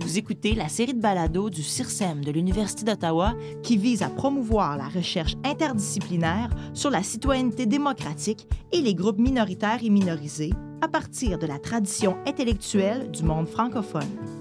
[0.00, 4.76] Vous écoutez la série de balados du CIRSEM de l'Université d'Ottawa qui vise à promouvoir
[4.76, 11.38] la recherche interdisciplinaire sur la citoyenneté démocratique et les groupes minoritaires et minorisés à partir
[11.38, 14.39] de la tradition intellectuelle du monde francophone.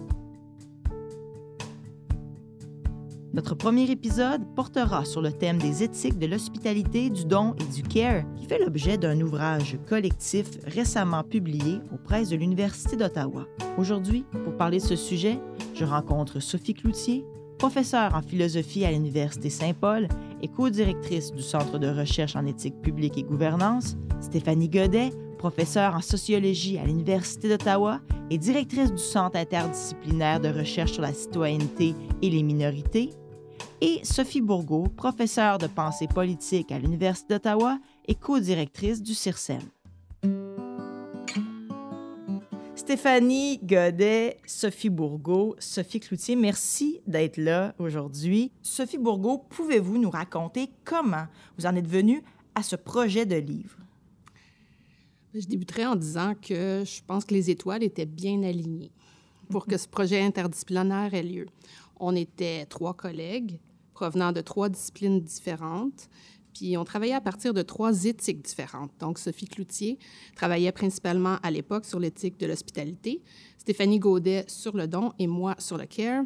[3.31, 7.83] Notre premier épisode portera sur le thème des éthiques de l'hospitalité, du don et du
[7.83, 13.45] care, qui fait l'objet d'un ouvrage collectif récemment publié aux presses de l'Université d'Ottawa.
[13.77, 15.39] Aujourd'hui, pour parler de ce sujet,
[15.75, 17.23] je rencontre Sophie Cloutier,
[17.59, 20.07] professeure en philosophie à l'Université Saint-Paul
[20.41, 26.01] et co-directrice du Centre de recherche en éthique publique et gouvernance, Stéphanie Godet, professeure en
[26.01, 32.29] sociologie à l'Université d'Ottawa et directrice du Centre interdisciplinaire de recherche sur la citoyenneté et
[32.29, 33.11] les minorités,
[33.81, 39.61] et Sophie Bourgault, professeure de pensée politique à l'Université d'Ottawa et co-directrice du CIRSEM.
[42.75, 48.51] Stéphanie Godet, Sophie Bourgault, Sophie Cloutier, merci d'être là aujourd'hui.
[48.63, 51.27] Sophie Bourgault, pouvez-vous nous raconter comment
[51.57, 52.23] vous en êtes venue
[52.55, 53.77] à ce projet de livre?
[55.35, 58.91] Je débuterai en disant que je pense que les étoiles étaient bien alignées
[59.49, 61.45] pour que ce projet interdisciplinaire ait lieu.
[61.99, 63.59] On était trois collègues
[63.99, 66.09] provenant de trois disciplines différentes,
[66.53, 68.91] puis on travaillait à partir de trois éthiques différentes.
[68.97, 69.99] Donc, Sophie Cloutier
[70.37, 73.21] travaillait principalement à l'époque sur l'éthique de l'hospitalité,
[73.57, 76.23] Stéphanie Gaudet sur le don et moi sur le care.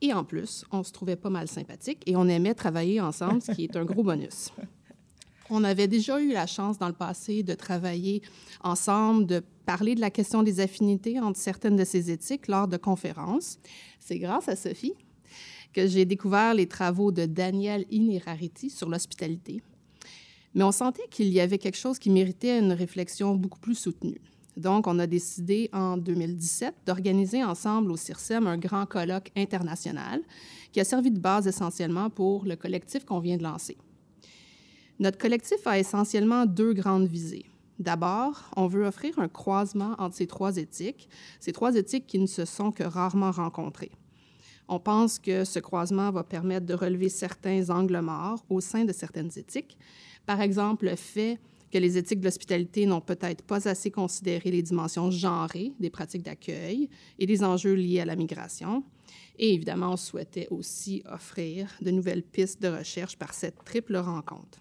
[0.00, 3.50] Et en plus, on se trouvait pas mal sympathiques et on aimait travailler ensemble, ce
[3.50, 4.52] qui est un gros bonus.
[5.50, 8.22] On avait déjà eu la chance dans le passé de travailler
[8.62, 12.76] ensemble, de parler de la question des affinités entre certaines de ces éthiques lors de
[12.76, 13.58] conférences.
[13.98, 14.94] C'est grâce à Sophie
[15.78, 19.62] que j'ai découvert les travaux de Daniel Inirariti sur l'hospitalité.
[20.54, 24.20] Mais on sentait qu'il y avait quelque chose qui méritait une réflexion beaucoup plus soutenue.
[24.56, 30.20] Donc, on a décidé en 2017 d'organiser ensemble au CIRSEM un grand colloque international
[30.72, 33.76] qui a servi de base essentiellement pour le collectif qu'on vient de lancer.
[34.98, 37.46] Notre collectif a essentiellement deux grandes visées.
[37.78, 41.08] D'abord, on veut offrir un croisement entre ces trois éthiques,
[41.38, 43.92] ces trois éthiques qui ne se sont que rarement rencontrées.
[44.68, 48.92] On pense que ce croisement va permettre de relever certains angles morts au sein de
[48.92, 49.78] certaines éthiques.
[50.26, 51.38] Par exemple, le fait
[51.72, 56.22] que les éthiques de l'hospitalité n'ont peut-être pas assez considéré les dimensions genrées des pratiques
[56.22, 58.84] d'accueil et des enjeux liés à la migration.
[59.38, 64.60] Et évidemment, on souhaitait aussi offrir de nouvelles pistes de recherche par cette triple rencontre.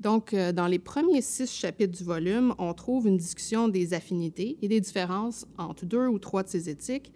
[0.00, 4.58] Donc, euh, dans les premiers six chapitres du volume, on trouve une discussion des affinités
[4.60, 7.12] et des différences entre deux ou trois de ces éthiques,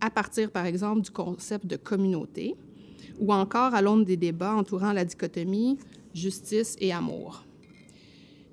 [0.00, 2.56] à partir, par exemple, du concept de communauté,
[3.18, 5.78] ou encore à l'aune des débats entourant la dichotomie
[6.14, 7.44] justice et amour.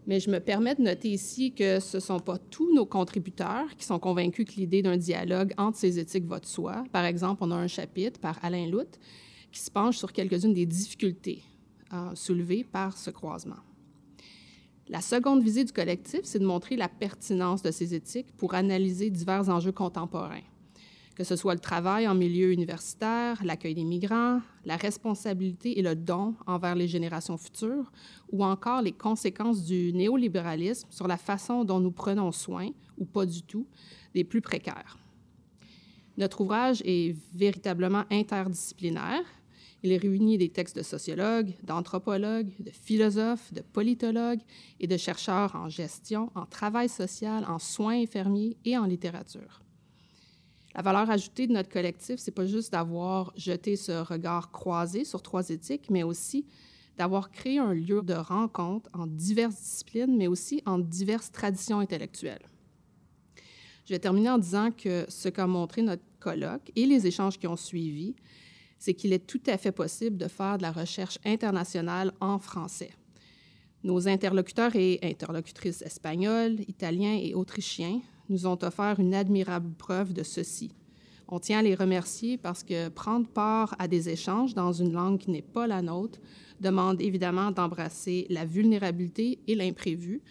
[0.07, 3.75] Mais je me permets de noter ici que ce ne sont pas tous nos contributeurs
[3.77, 6.83] qui sont convaincus que l'idée d'un dialogue entre ces éthiques va de soi.
[6.91, 8.97] Par exemple, on a un chapitre par Alain Lout
[9.51, 11.43] qui se penche sur quelques-unes des difficultés
[11.93, 13.57] euh, soulevées par ce croisement.
[14.87, 19.09] La seconde visée du collectif, c'est de montrer la pertinence de ces éthiques pour analyser
[19.09, 20.41] divers enjeux contemporains,
[21.15, 25.95] que ce soit le travail en milieu universitaire, l'accueil des migrants, la responsabilité et le
[25.95, 27.91] don envers les générations futures,
[28.31, 33.25] ou encore les conséquences du néolibéralisme sur la façon dont nous prenons soin, ou pas
[33.25, 33.67] du tout,
[34.13, 34.97] des plus précaires.
[36.17, 39.23] Notre ouvrage est véritablement interdisciplinaire
[39.83, 44.41] il réunit des textes de sociologues, d'anthropologues, de philosophes, de politologues
[44.79, 49.61] et de chercheurs en gestion, en travail social, en soins infirmiers et en littérature.
[50.73, 55.21] La valeur ajoutée de notre collectif, c'est pas juste d'avoir jeté ce regard croisé sur
[55.21, 56.45] trois éthiques, mais aussi
[56.97, 62.45] d'avoir créé un lieu de rencontre en diverses disciplines, mais aussi en diverses traditions intellectuelles.
[63.85, 67.47] Je vais terminer en disant que ce qu'a montré notre colloque et les échanges qui
[67.47, 68.15] ont suivi,
[68.77, 72.91] c'est qu'il est tout à fait possible de faire de la recherche internationale en français.
[73.83, 77.99] Nos interlocuteurs et interlocutrices espagnols, italiens et autrichiens
[78.31, 80.71] nous ont offert une admirable preuve de ceci.
[81.27, 85.19] On tient à les remercier parce que prendre part à des échanges dans une langue
[85.19, 86.19] qui n'est pas la nôtre
[86.59, 90.21] demande évidemment d'embrasser la vulnérabilité et l'imprévu,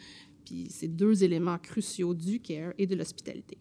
[0.45, 3.59] puis ces deux éléments cruciaux du care et de l'hospitalité.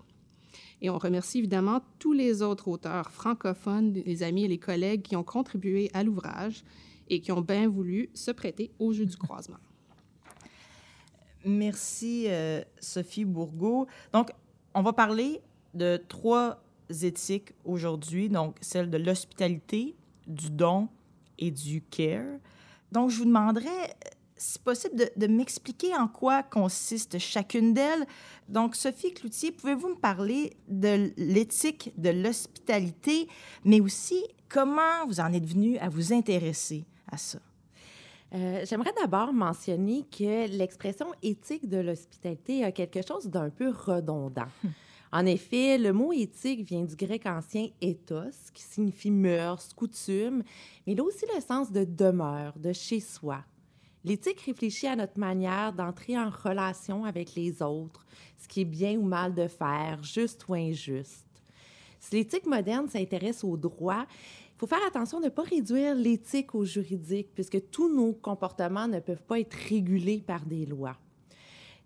[0.82, 5.16] Et on remercie évidemment tous les autres auteurs francophones, les amis et les collègues qui
[5.16, 6.64] ont contribué à l'ouvrage
[7.10, 9.58] et qui ont bien voulu se prêter au jeu du croisement.
[11.46, 13.88] Merci, euh, Sophie Bourgault.
[14.14, 14.32] Donc,
[14.74, 15.42] on va parler
[15.74, 16.62] de trois
[17.02, 19.96] éthiques aujourd'hui, donc celle de l'hospitalité,
[20.28, 20.90] du don
[21.38, 22.40] et du care.
[22.92, 23.96] Donc, je vous demanderais,
[24.36, 28.06] si possible, de, m'expliquer en quoi consiste chacune d'elles.
[28.48, 33.28] Donc, Sophie Cloutier, pouvez-vous me parler de l'éthique de l'hospitalité,
[33.64, 37.40] mais aussi comment vous en êtes venu à vous intéresser à ça?
[38.34, 44.48] Euh, j'aimerais d'abord mentionner que l'expression éthique de l'hospitalité a quelque chose d'un peu redondant.
[44.64, 44.72] Hum.
[45.12, 50.44] En effet, le mot éthique vient du grec ancien ethos, qui signifie mœurs, coutumes,
[50.86, 53.44] mais il a aussi le sens de demeure, de chez soi.
[54.06, 58.06] L'éthique réfléchit à notre manière d'entrer en relation avec les autres,
[58.38, 61.26] ce qui est bien ou mal de faire, juste ou injuste.
[62.00, 64.06] Si l'éthique moderne s'intéresse au droit,
[64.60, 69.00] faut faire attention de ne pas réduire l'éthique au juridique, puisque tous nos comportements ne
[69.00, 70.98] peuvent pas être régulés par des lois.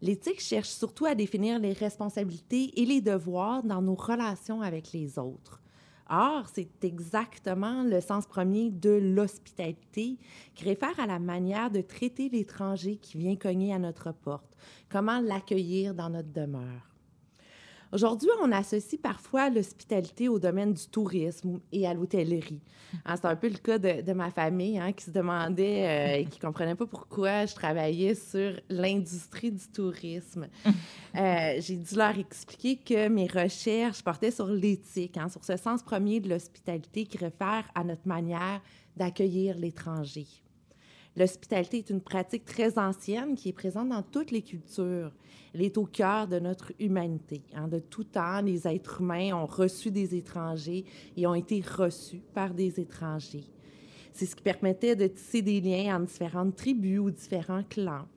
[0.01, 5.19] L'éthique cherche surtout à définir les responsabilités et les devoirs dans nos relations avec les
[5.19, 5.61] autres.
[6.09, 10.17] Or, c'est exactement le sens premier de l'hospitalité
[10.55, 14.57] qui réfère à la manière de traiter l'étranger qui vient cogner à notre porte,
[14.89, 16.92] comment l'accueillir dans notre demeure.
[17.93, 22.59] Aujourd'hui, on associe parfois l'hospitalité au domaine du tourisme et à l'hôtellerie.
[23.05, 26.25] Hein, c'est un peu le cas de, ma famille hein, qui se demandait euh, et
[26.25, 30.47] qui ne comprenait pas pourquoi je travaillais sur l'industrie du tourisme.
[31.15, 35.83] Euh, j'ai dû leur expliquer que mes recherches portaient sur l'éthique, hein, sur ce sens
[35.83, 38.61] premier de l'hospitalité qui réfère à notre manière
[38.97, 40.42] d'accueillir l'étranger.
[41.15, 45.11] L'hospitalité est une pratique très ancienne qui est présente dans toutes les cultures.
[45.53, 47.43] Elle est au cœur de notre humanité.
[47.53, 47.67] Hein.
[47.67, 52.53] De tout temps, les êtres humains ont reçu des étrangers et ont été reçus par
[52.55, 53.45] des étrangers.
[54.11, 58.07] C'est ce qui permettait de tisser des liens entre différentes tribus ou différents clans.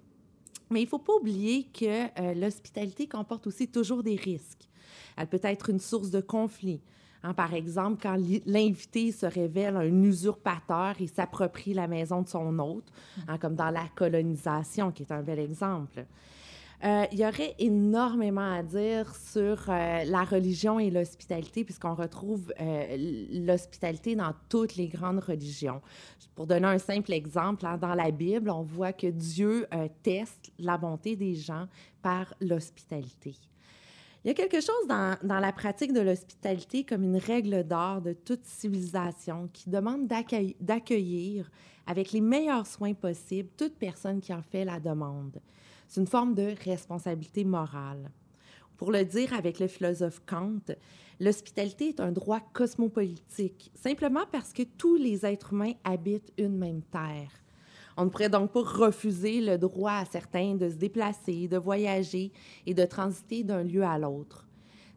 [0.71, 4.69] Mais il ne faut pas oublier que euh, l'hospitalité comporte aussi toujours des risques.
[5.17, 6.81] Elle peut être une source de conflit.
[7.27, 12.57] Hein, par exemple, quand l'invité se révèle un usurpateur et s'approprie la maison de son
[12.61, 12.93] hôte,
[13.27, 16.07] hein, comme dans la colonisation, qui est un bel exemple.
[16.85, 22.53] Euh, il y aurait énormément à dire sur euh, la religion et l'hospitalité, puisqu'on retrouve
[22.61, 25.81] euh, l'hospitalité dans toutes les grandes religions.
[26.37, 29.67] Pour donner un simple exemple, hein, dans la Bible, on voit que Dieu
[30.05, 31.67] teste la bonté des gens
[32.03, 33.35] par l'hospitalité.
[34.27, 38.13] Il y a quelque chose dans, la pratique de l'hospitalité comme une règle d'or de
[38.13, 41.49] toute civilisation qui demande d'accueillir
[41.87, 45.41] avec les meilleurs soins possibles toute personne qui en fait la demande.
[45.87, 48.11] C'est une forme de responsabilité morale.
[48.77, 50.75] Pour le dire avec le philosophe Kant,
[51.21, 56.83] l'hospitalité est un droit cosmopolitique, simplement parce que tous les êtres humains habitent une même
[56.83, 57.31] terre.
[57.97, 62.31] On ne pourrait donc pas refuser le droit à certains de se déplacer, de voyager
[62.67, 64.47] et de transiter d'un lieu à l'autre.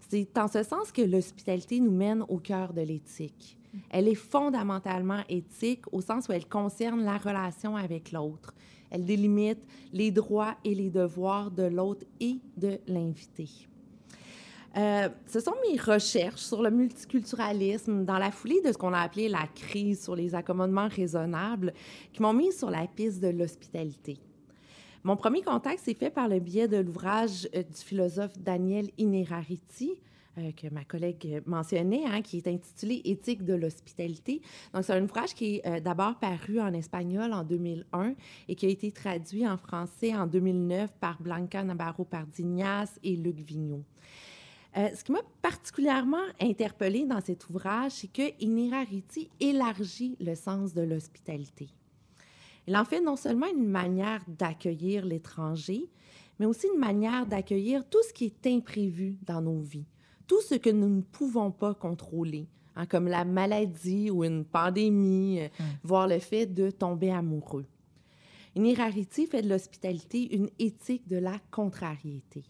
[0.10, 3.58] C'est en ce sens que l'hospitalité nous mène au cœur de l'éthique.
[3.90, 8.54] Elle est fondamentalement éthique au sens où elle concerne la relation avec l'autre.
[8.90, 9.64] Elle délimite
[9.94, 13.69] les droits et les devoirs de l'autre et de l'invité.
[14.78, 19.00] Euh, ce sont mes recherches sur le multiculturalisme dans la foulée de ce qu'on a
[19.00, 21.74] appelé la crise sur les accommodements raisonnables
[22.14, 24.18] qui m'ont mis sur la piste de l'hospitalité.
[25.04, 29.94] Mon premier contact s'est fait par le biais de l'ouvrage euh, du philosophe Daniel Inerariti,
[30.38, 34.42] euh, que ma collègue mentionnait, hein, qui est intitulé Éthique de l'hospitalité.
[34.74, 38.14] Donc, c'est un ouvrage qui est d'abord paru en espagnol en 2001
[38.48, 43.38] et qui a été traduit en français en 2009 par Blanca Navarro Pardignas et Luc
[43.38, 43.86] Vigneault.
[44.78, 50.74] Euh, ce qui m'a particulièrement interpellée dans cet ouvrage, c'est que Inirariti élargit le sens
[50.74, 51.70] de l'hospitalité.
[52.68, 55.90] Il en fait non seulement une manière d'accueillir l'étranger,
[56.38, 59.88] mais aussi une manière d'accueillir tout ce qui est imprévu dans nos vies,
[60.28, 65.42] tout ce que nous ne pouvons pas contrôler, hein, comme la maladie ou une pandémie,
[65.42, 65.64] euh, mm.
[65.84, 67.66] voire le fait de tomber amoureux.
[68.56, 72.44] Inirariti fait de l'hospitalité une éthique de la contrariété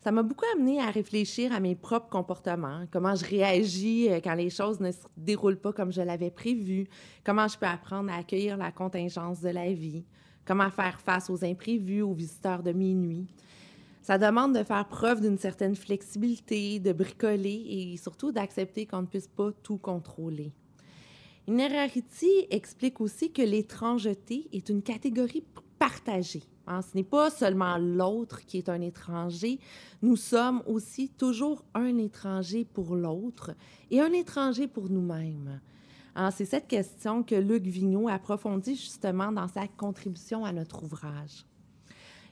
[0.00, 4.34] ça m'a beaucoup amené à réfléchir à mes propres comportements, comment je réagis euh, quand
[4.34, 6.86] les choses ne se déroulent pas comme je l'avais prévu,
[7.24, 10.04] comment je peux apprendre à accueillir la contingence de la vie,
[10.44, 13.26] comment faire face aux imprévus, aux visiteurs de minuit.
[14.02, 19.06] Ça demande de faire preuve d'une certaine flexibilité, de bricoler et surtout d'accepter qu'on ne
[19.06, 20.52] puisse pas tout contrôler.
[21.48, 25.44] Inerarity explique aussi que l'étrangeté est une catégorie
[25.78, 29.58] partagée Hein, ce n'est pas seulement l'autre qui est un étranger,
[30.02, 33.52] nous sommes aussi toujours un étranger pour l'autre
[33.90, 35.62] et un étranger pour nous-mêmes.
[36.14, 41.46] Hein, c'est cette question que Luc Vigneault approfondit justement dans sa contribution à notre ouvrage.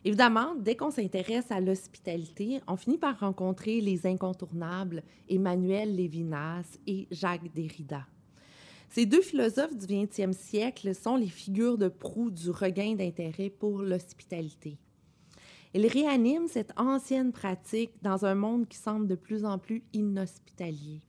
[0.05, 7.09] Évidemment, dès qu'on s'intéresse à l'hospitalité, on finit par rencontrer les incontournables Emmanuel Lévinas et
[7.11, 8.07] Jacques Derrida.
[8.97, 13.83] Ces deux philosophes du 20e siècle sont les figures de proue du regain d'intérêt pour
[13.83, 14.79] l'hospitalité.
[15.75, 21.03] Ils réaniment cette ancienne pratique dans un monde qui semble de plus en plus inhospitalier.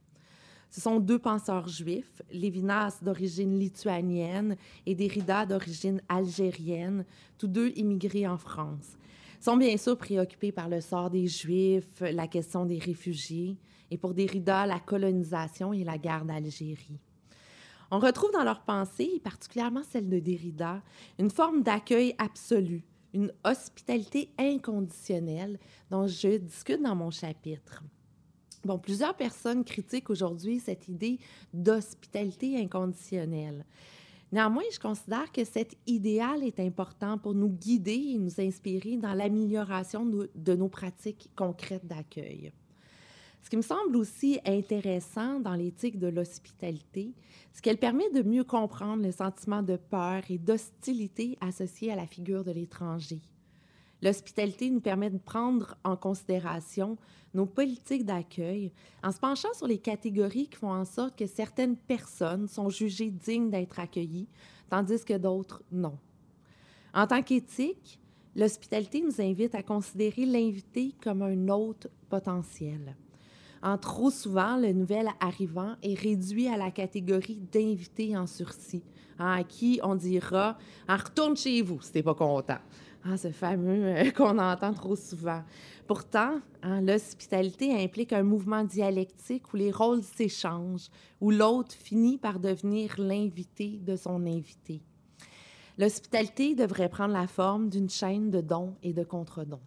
[0.69, 7.05] Ce sont deux penseurs juifs, Lévinas d'origine lituanienne et Derrida d'origine algérienne,
[7.37, 8.97] tous deux immigrés en France.
[9.39, 13.55] Ils sont bien sûr préoccupés par le sort des Juifs, la question des réfugiés,
[13.89, 16.99] et pour Derrida, la colonisation et la guerre d'Algérie.
[17.89, 20.81] On retrouve dans leurs pensées, et particulièrement celle de Derrida,
[21.19, 25.57] une forme d'accueil absolu, une hospitalité inconditionnelle
[25.89, 27.83] dont je discute dans mon chapitre.
[28.65, 31.19] Bon, plusieurs personnes critiquent aujourd'hui cette idée
[31.53, 33.65] d'hospitalité inconditionnelle.
[34.33, 39.13] Néanmoins, je considère que cet idéal est important pour nous guider et nous inspirer dans
[39.13, 42.51] l'amélioration de nos pratiques concrètes d'accueil.
[43.47, 47.13] Ce qui me semble aussi intéressant dans l'éthique de l'hospitalité,
[47.53, 52.05] c'est qu'elle permet de mieux comprendre le sentiment de peur et d'hostilité associé à la
[52.05, 53.21] figure de l'étranger.
[54.01, 56.97] L'hospitalité nous permet de prendre en considération
[57.33, 61.77] nos politiques d'accueil en se penchant sur les catégories qui font en sorte que certaines
[61.77, 64.27] personnes sont jugées dignes d'être accueillies,
[64.69, 65.97] tandis que d'autres non.
[66.93, 67.97] En tant qu'éthique,
[68.35, 72.97] l'hospitalité nous invite à considérer l'invité comme un hôte potentiel.
[73.61, 78.83] En trop souvent, le nouvel arrivant est réduit à la catégorie d'invité en sursis,
[79.19, 82.59] hein, à qui on dira ah, retourne chez vous si t'es pas content.
[83.03, 85.41] Ah, ce fameux euh, qu'on entend trop souvent.
[85.87, 90.89] Pourtant, hein, l'hospitalité implique un mouvement dialectique où les rôles s'échangent,
[91.21, 94.81] où l'autre finit par devenir l'invité de son invité.
[95.77, 99.61] L'hospitalité devrait prendre la forme d'une chaîne de dons et de contre-dons.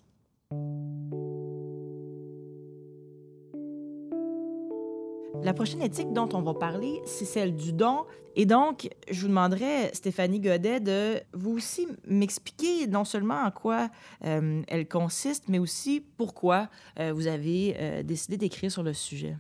[5.42, 8.04] La prochaine éthique dont on va parler, c'est celle du don.
[8.36, 13.88] Et donc, je vous demanderais, Stéphanie Godet, de vous aussi m'expliquer non seulement en quoi
[14.24, 16.68] euh, elle consiste, mais aussi pourquoi
[16.98, 19.36] euh, vous avez euh, décidé d'écrire sur le sujet.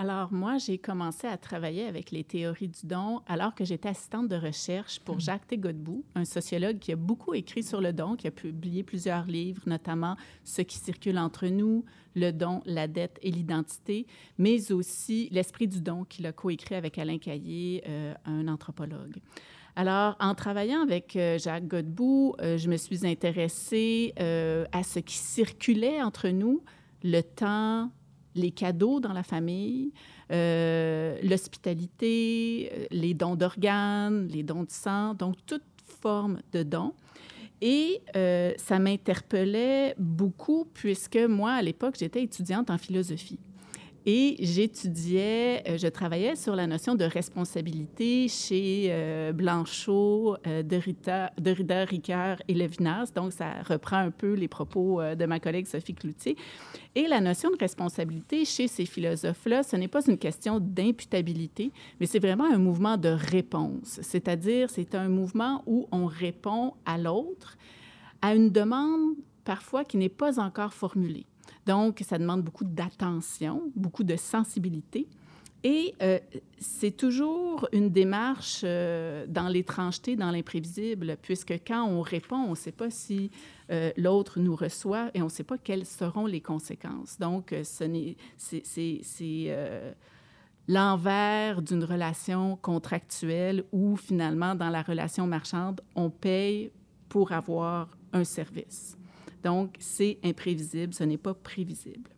[0.00, 4.28] Alors, moi, j'ai commencé à travailler avec les théories du don alors que j'étais assistante
[4.28, 5.20] de recherche pour hmm.
[5.20, 9.26] Jacques Tegodbou, un sociologue qui a beaucoup écrit sur le don, qui a publié plusieurs
[9.26, 11.84] livres, notamment Ce qui circule entre nous,
[12.16, 14.06] Le don, la dette et l'identité,
[14.38, 19.18] mais aussi L'esprit du don qu'il a coécrit avec Alain Caillé, euh, un anthropologue.
[19.76, 25.16] Alors, en travaillant avec euh, Jacques Godbout, euh, je me suis intéressée à ce qui
[25.16, 26.62] circulait entre nous,
[27.02, 27.90] le temps,
[28.34, 29.92] les cadeaux dans la famille,
[30.30, 36.94] euh, l'hospitalité, euh, les dons d'organes, les dons de sang, donc toute forme de dons.
[37.60, 43.38] Et euh, ça m'interpellait beaucoup puisque moi, à l'époque, j'étais étudiante en philosophie.
[44.06, 51.30] Et j'étudiais, euh, je travaillais sur la notion de responsabilité chez euh, Blanchot, euh, Derrida,
[51.38, 53.12] Derrida, Ricoeur et Levinas.
[53.14, 56.36] Donc, ça reprend un peu les propos de ma collègue Sophie Cloutier.
[56.94, 62.06] Et la notion de responsabilité chez ces philosophes-là, ce n'est pas une question d'imputabilité, mais
[62.06, 64.00] c'est vraiment un mouvement de réponse.
[64.02, 67.58] C'est-à-dire, c'est un mouvement où on répond à l'autre
[68.22, 69.14] à une demande
[69.44, 71.26] parfois qui n'est pas encore formulée.
[71.66, 75.08] Donc, ça demande beaucoup d'attention, beaucoup de sensibilité.
[75.62, 76.18] Et euh,
[76.58, 82.54] c'est toujours une démarche euh, dans l'étrangeté, dans l'imprévisible, puisque quand on répond, on ne
[82.54, 83.30] sait pas si
[83.70, 87.18] euh, l'autre nous reçoit et on ne sait pas quelles seront les conséquences.
[87.18, 88.16] Donc, c'est
[90.68, 96.70] l'envers d'une relation contractuelle où finalement, dans la relation marchande, on paye
[97.08, 98.96] pour avoir un service.
[99.42, 102.10] Donc, c'est imprévisible, ce n'est pas prévisible.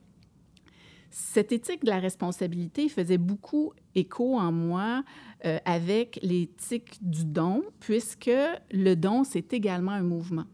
[1.11, 5.05] Cette éthique de la responsabilité faisait beaucoup écho en moi
[5.45, 8.31] euh, avec l'éthique du don, puisque
[8.71, 10.47] le don, c'est également un mouvement.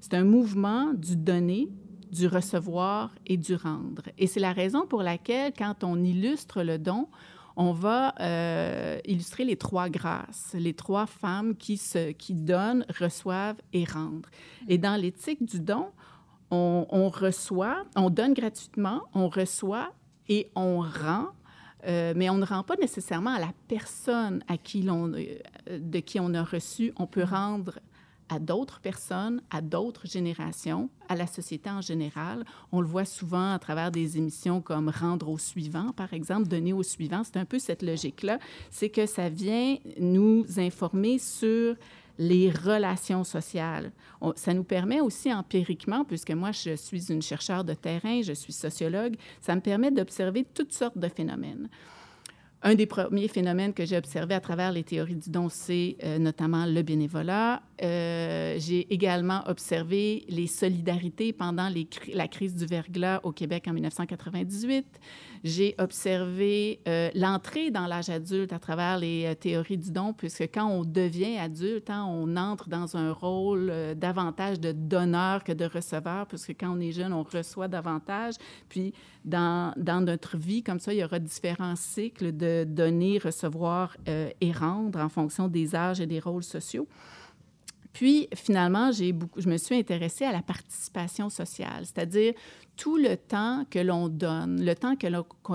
[0.00, 1.68] C'est un mouvement du donner,
[2.12, 4.04] du recevoir et du rendre.
[4.16, 7.08] Et c'est la raison pour laquelle, quand on illustre le don,
[7.56, 13.60] on va euh, illustrer les trois grâces, les trois femmes qui, se, qui donnent, reçoivent
[13.72, 14.26] et rendent.
[14.68, 15.86] Et dans l'éthique du don,
[16.50, 19.92] on, reçoit, on donne gratuitement, on reçoit
[20.28, 21.28] et on rend,
[21.86, 26.20] euh, mais on ne rend pas nécessairement à la personne à qui euh, de qui
[26.20, 26.92] on a reçu.
[26.96, 27.78] On peut rendre
[28.28, 32.44] à d'autres personnes, à d'autres générations, à la société en général.
[32.72, 36.72] On le voit souvent à travers des émissions comme Rendre au suivant, par exemple, Donner
[36.72, 37.22] au suivant.
[37.24, 38.38] C'est un peu cette logique-là.
[38.70, 41.76] C'est que ça vient nous informer sur
[42.18, 43.92] les relations sociales.
[44.36, 48.52] ça nous permet aussi empiriquement, puisque moi je suis une chercheure de terrain, je suis
[48.52, 51.68] sociologue, ça me permet d'observer toutes sortes de phénomènes.
[52.66, 56.18] Un des premiers phénomènes que j'ai observé à travers les théories du don, c'est euh,
[56.18, 57.60] notamment le bénévolat.
[57.82, 61.68] Euh, j'ai également observé les solidarités pendant
[62.14, 64.86] la crise du verglas au Québec en 1998.
[65.44, 70.66] J'ai observé euh, l'entrée dans l'âge adulte à travers les théories du don, puisque quand
[70.66, 76.26] on devient adulte, hein, on entre dans un rôle davantage de donneur que de receveur,
[76.26, 78.36] puisque quand on est jeune, on reçoit davantage.
[78.70, 84.52] Puis, dans, notre vie, comme ça, il y aura différents cycles de donner, recevoir et
[84.52, 86.86] rendre en fonction des âges et des rôles sociaux.
[87.94, 92.34] Puis, finalement, j'ai beaucoup, je me suis intéressée à la participation sociale, c'est-à-dire
[92.76, 95.06] tout le temps que l'on donne, le temps que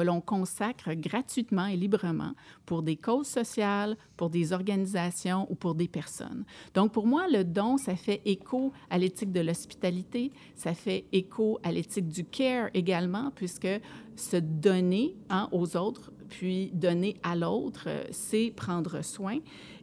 [0.02, 2.32] l'on consacre gratuitement et librement
[2.66, 6.46] pour des causes sociales, pour des organisations ou pour des personnes.
[6.74, 11.60] Donc, pour moi, le don, ça fait écho à l'éthique de l'hospitalité, ça fait écho
[11.64, 13.68] à l'éthique du care également, puisque
[14.16, 19.40] se donner hein, aux autres, puis donner à l'autre, euh, c'est prendre soin.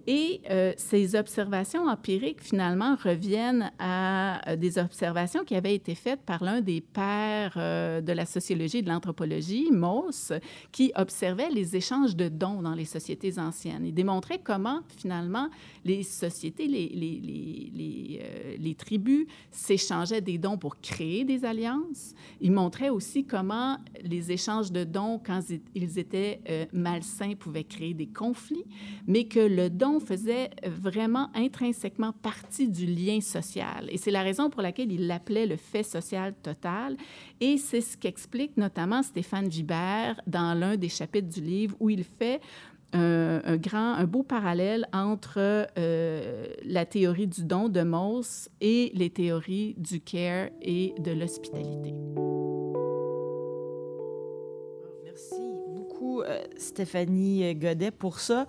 [0.09, 6.21] Et euh, ces observations empiriques, finalement, reviennent à euh, des observations qui avaient été faites
[6.21, 10.33] par l'un des pères euh, de la sociologie et de l'anthropologie, Mauss,
[10.71, 13.85] qui observait les échanges de dons dans les sociétés anciennes.
[13.85, 15.49] Il démontrait comment, finalement,
[15.85, 16.89] les sociétés, les,
[18.59, 22.15] les, tribus s'échangeaient des dons pour créer des alliances.
[22.41, 25.41] Il montrait aussi comment les échanges de dons, quand
[25.75, 26.41] ils étaient
[26.73, 28.67] malsains, pouvaient créer des conflits,
[29.07, 33.89] mais que le don faisait vraiment intrinsèquement partie du lien social.
[33.91, 36.97] Et c'est la raison pour laquelle il l'appelait le fait social total.
[37.41, 42.05] Et c'est ce qu'explique notamment Stéphane Vibert dans l'un des chapitres du livre où il
[42.05, 42.41] fait
[42.93, 49.11] un, grand, un beau parallèle entre euh, la théorie du don de Mauss et les
[49.11, 51.93] théories du care et de l'hospitalité.
[55.05, 58.47] Merci beaucoup, euh, Stéphanie Godet, pour ça.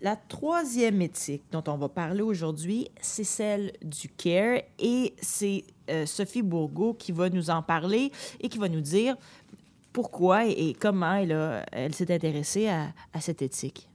[0.00, 6.04] La troisième éthique dont on va parler aujourd'hui, c'est celle du care et c'est euh,
[6.04, 9.16] Sophie Bourgault qui va nous en parler et qui va nous dire
[9.94, 13.88] pourquoi et, comment elle, s'est intéressée à, à, cette éthique.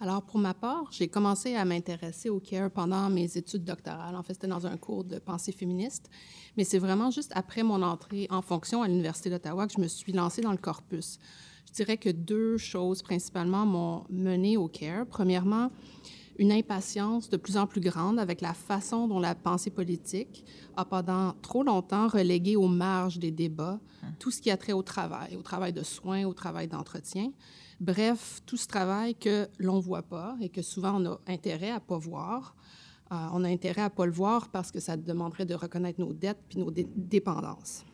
[0.00, 4.16] Alors, pour ma part, j'ai commencé à m'intéresser au care pendant mes études doctorales.
[4.16, 6.10] En fait, c'était dans un cours de pensée féministe,
[6.56, 9.86] mais c'est vraiment juste après mon entrée en fonction à l'Université d'Ottawa que je me
[9.86, 11.20] suis lancée dans le corpus.
[11.72, 15.06] Je dirais que deux choses principalement m'ont mené au CARE.
[15.06, 15.70] Premièrement,
[16.38, 20.44] une impatience de plus en plus grande avec la façon dont la pensée politique
[20.76, 23.80] a pendant trop longtemps relégué aux marges des débats
[24.18, 27.32] tout ce qui a trait au travail, au travail de soins, au travail d'entretien.
[27.80, 31.70] Bref, tout ce travail que l'on ne voit pas et que souvent on a intérêt
[31.70, 32.54] à ne pas voir.
[33.12, 36.00] Euh, on a intérêt à ne pas le voir parce que ça demanderait de reconnaître
[36.00, 37.86] nos dettes puis nos dépendances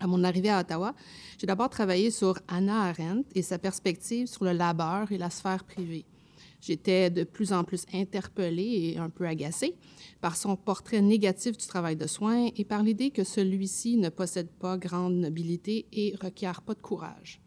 [0.00, 0.94] à mon arrivée à Ottawa,
[1.38, 5.64] j'ai d'abord travaillé sur Anna Arendt et sa perspective sur le labeur et la sphère
[5.64, 6.04] privée.
[6.60, 9.76] J'étais de plus en plus interpellée et un peu agacée
[10.20, 14.50] par son portrait négatif du travail de soins et par l'idée que celui-ci ne possède
[14.50, 17.40] pas grande nobilité et requiert pas de courage.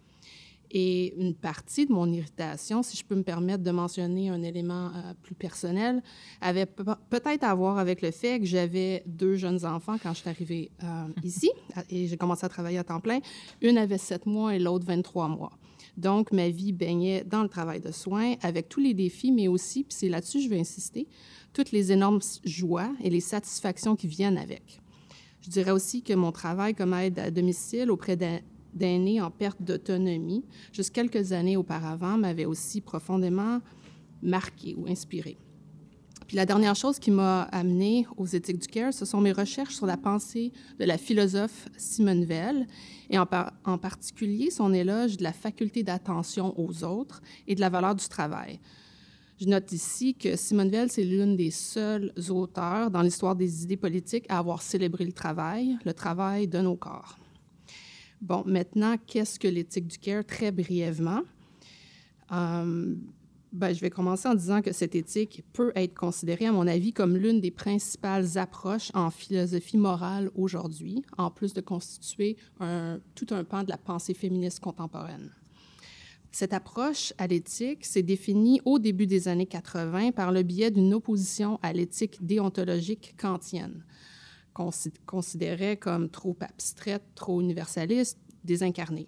[0.75, 4.87] Et une partie de mon irritation, si je peux me permettre de mentionner un élément
[4.87, 6.01] euh, plus personnel,
[6.41, 10.29] avait peut-être à voir avec le fait que j'avais deux jeunes enfants quand je suis
[10.29, 11.51] arrivée euh, ici
[11.91, 13.19] et j'ai commencé à travailler à temps plein.
[13.61, 15.51] Une avait sept mois et l'autre 23 mois.
[15.95, 19.83] Donc, ma vie baignait dans le travail de soins avec tous les défis, mais aussi,
[19.83, 21.07] puis c'est là-dessus que je vais insister,
[21.53, 24.79] toutes les énormes joies et les satisfactions qui viennent avec.
[25.41, 28.15] Je dirais aussi que mon travail comme aide à domicile auprès
[28.73, 33.59] d'aînés en perte d'autonomie, juste quelques années auparavant, m'avait aussi profondément
[34.21, 35.37] marqué ou inspiré.
[36.27, 39.75] Puis la dernière chose qui m'a amené aux éthiques du care, ce sont mes recherches
[39.75, 42.67] sur la pensée de la philosophe Simone Weil,
[43.09, 43.27] et en,
[43.65, 48.07] en particulier son éloge de la faculté d'attention aux autres et de la valeur du
[48.07, 48.59] travail.
[49.39, 53.77] Je note ici que Simone Weil, c'est l'une des seules auteurs dans l'histoire des idées
[53.77, 57.17] politiques à avoir célébré le travail, le travail de nos corps.
[58.23, 60.23] Bon, maintenant, qu'est-ce que l'éthique du care?
[60.23, 61.23] Très brièvement.
[62.31, 62.95] Euh,
[63.51, 66.93] ben, je vais commencer en disant que cette éthique peut être considérée, à mon avis,
[66.93, 72.37] comme l'une des principales approches en philosophie morale aujourd'hui, en plus de constituer
[73.13, 75.29] tout un pan de la pensée féministe contemporaine.
[76.31, 80.93] Cette approche à l'éthique s'est définie au début des années 80 par le biais d'une
[80.93, 83.83] opposition à l'éthique déontologique kantienne
[85.05, 89.07] considérait comme trop abstraite, trop universaliste, désincarnée.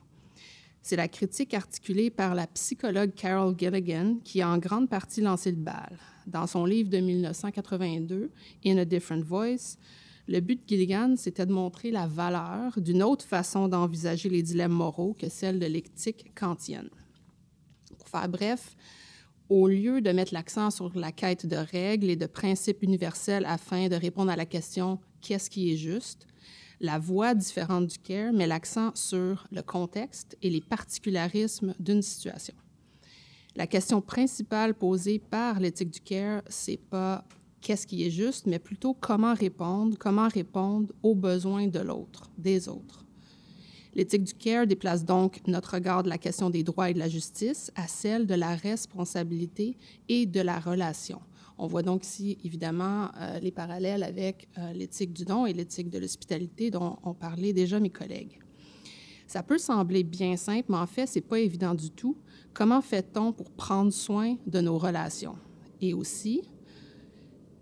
[0.82, 5.52] C'est la critique articulée par la psychologue Carol Gilligan qui a en grande partie lancé
[5.52, 5.98] le bal.
[6.28, 8.32] Dans son livre de 1982,
[8.66, 9.78] In a Different Voice,
[10.28, 14.74] le but de Gilligan, c'était de montrer la valeur d'une autre façon d'envisager les dilemmes
[14.74, 16.90] moraux que celle de l'éthique kantienne.
[17.98, 18.76] Pour faire bref,
[19.50, 23.88] au lieu de mettre l'accent sur la quête de règles et de principes universels afin
[23.88, 26.28] de répondre à la question qu'est-ce qui est juste,
[26.80, 32.54] la voie différente du CARE met l'accent sur le contexte et les particularismes d'une situation.
[33.56, 37.26] La question principale posée par l'éthique du CARE, c'est pas
[37.62, 42.70] qu'est-ce qui est juste, mais plutôt comment répondre, comment répondre aux besoins de l'autre, des
[42.70, 43.04] autres.
[43.96, 47.10] L'éthique du CARE déplace donc notre regard de la question des droits et de la
[47.10, 51.22] justice à celle de la responsabilité et de la relation.
[51.58, 55.90] On voit donc ici, évidemment, euh, les parallèles avec euh, l'éthique du don et l'éthique
[55.90, 58.40] de l'hospitalité dont ont parlé déjà mes collègues.
[59.28, 62.18] Ça peut sembler bien simple, mais en fait, ce n'est pas évident du tout.
[62.54, 65.36] Comment fait-on pour prendre soin de nos relations?
[65.82, 66.44] Et aussi,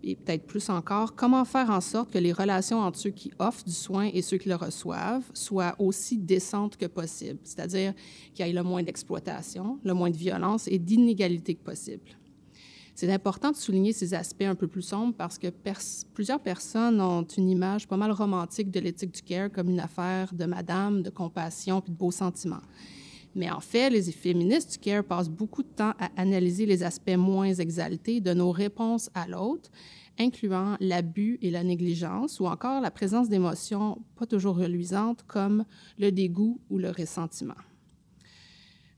[0.02, 3.64] et peut-être plus encore, comment faire en sorte que les relations entre ceux qui offrent
[3.64, 7.94] du soin et ceux qui le reçoivent soient aussi décentes que possible, c'est-à-dire
[8.34, 12.18] qu'il y ait le moins d'exploitation, le moins de violence et d'inégalité que possible.
[12.94, 15.48] C'est important de souligner ces aspects un peu plus sombres parce que
[16.14, 20.32] plusieurs personnes ont une image pas mal romantique de l'éthique du care comme une affaire
[20.32, 22.62] de madame, de compassion puis de beaux sentiments.
[23.34, 27.16] Mais en fait, les féministes du care passent beaucoup de temps à analyser les aspects
[27.16, 29.72] moins exaltés de nos réponses à l'autre,
[30.20, 35.64] incluant l'abus et la négligence ou encore la présence d'émotions pas toujours reluisantes comme
[35.98, 37.54] le dégoût ou le ressentiment.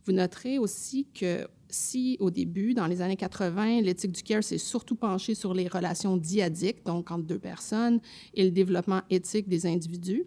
[0.04, 4.58] Vous noterez aussi que si au début, dans les années 80, l'éthique du care s'est
[4.58, 8.00] surtout penchée sur les relations diadiques, donc entre deux personnes,
[8.34, 10.24] et le développement éthique des individus,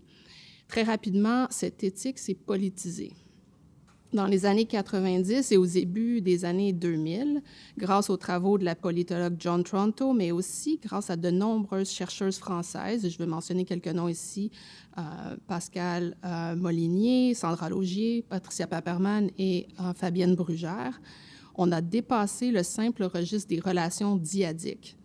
[0.67, 3.13] très rapidement, cette éthique s'est politisée
[4.13, 7.41] dans les années 90 et au début des années 2000,
[7.77, 12.37] grâce aux travaux de la politologue John Tronto, mais aussi grâce à de nombreuses chercheuses
[12.37, 13.07] françaises.
[13.07, 14.51] Je vais mentionner quelques noms ici
[14.97, 15.01] euh,
[15.47, 20.99] Pascal euh, Molinier, Sandra Logier, Patricia Paperman et euh, Fabienne Brugère.
[21.61, 24.95] On a dépassé le simple registre des relations diadiques.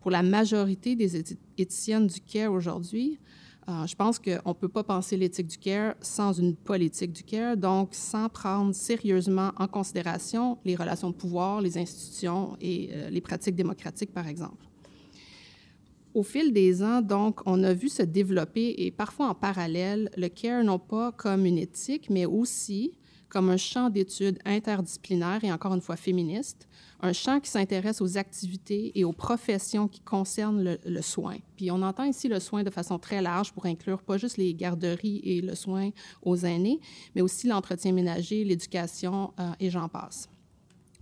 [0.00, 1.14] Pour la majorité des
[1.58, 3.18] éthiciennes du CARE aujourd'hui,
[3.68, 7.22] euh, je pense qu'on ne peut pas penser l'éthique du care sans une politique du
[7.22, 13.10] care, donc sans prendre sérieusement en considération les relations de pouvoir, les institutions et euh,
[13.10, 14.64] les pratiques démocratiques, par exemple.
[16.14, 20.28] Au fil des ans, donc, on a vu se développer, et parfois en parallèle, le
[20.28, 22.94] care non pas comme une éthique, mais aussi
[23.30, 26.68] comme un champ d'études interdisciplinaire et encore une fois féministe,
[27.00, 31.36] un champ qui s'intéresse aux activités et aux professions qui concernent le, soin.
[31.56, 34.52] Puis on entend ici le soin de façon très large pour inclure pas juste les
[34.52, 35.90] garderies et le soin
[36.22, 36.80] aux aînés,
[37.14, 40.28] mais aussi l'entretien ménager, l'éducation euh, et j'en passe.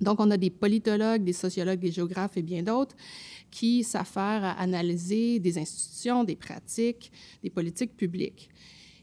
[0.01, 2.95] Donc, on a des politologues, des sociologues, des géographes et bien d'autres
[3.51, 7.11] qui s'affairent à analyser des institutions, des pratiques,
[7.43, 8.49] des politiques publiques.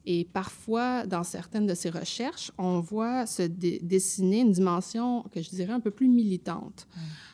[0.06, 5.50] Et parfois, dans certaines de ces recherches, on voit se dessiner une dimension que je
[5.50, 6.88] dirais un peu plus militante.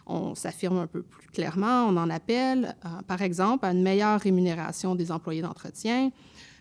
[0.08, 4.20] On s'affirme un peu plus clairement, on en appelle, euh, par exemple, à une meilleure
[4.20, 6.12] rémunération des employés d'entretien,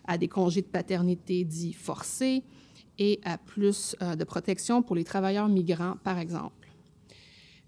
[0.05, 2.43] à des congés de paternité dits forcés
[2.97, 6.60] et à plus euh, de protection pour les travailleurs migrants, par exemple.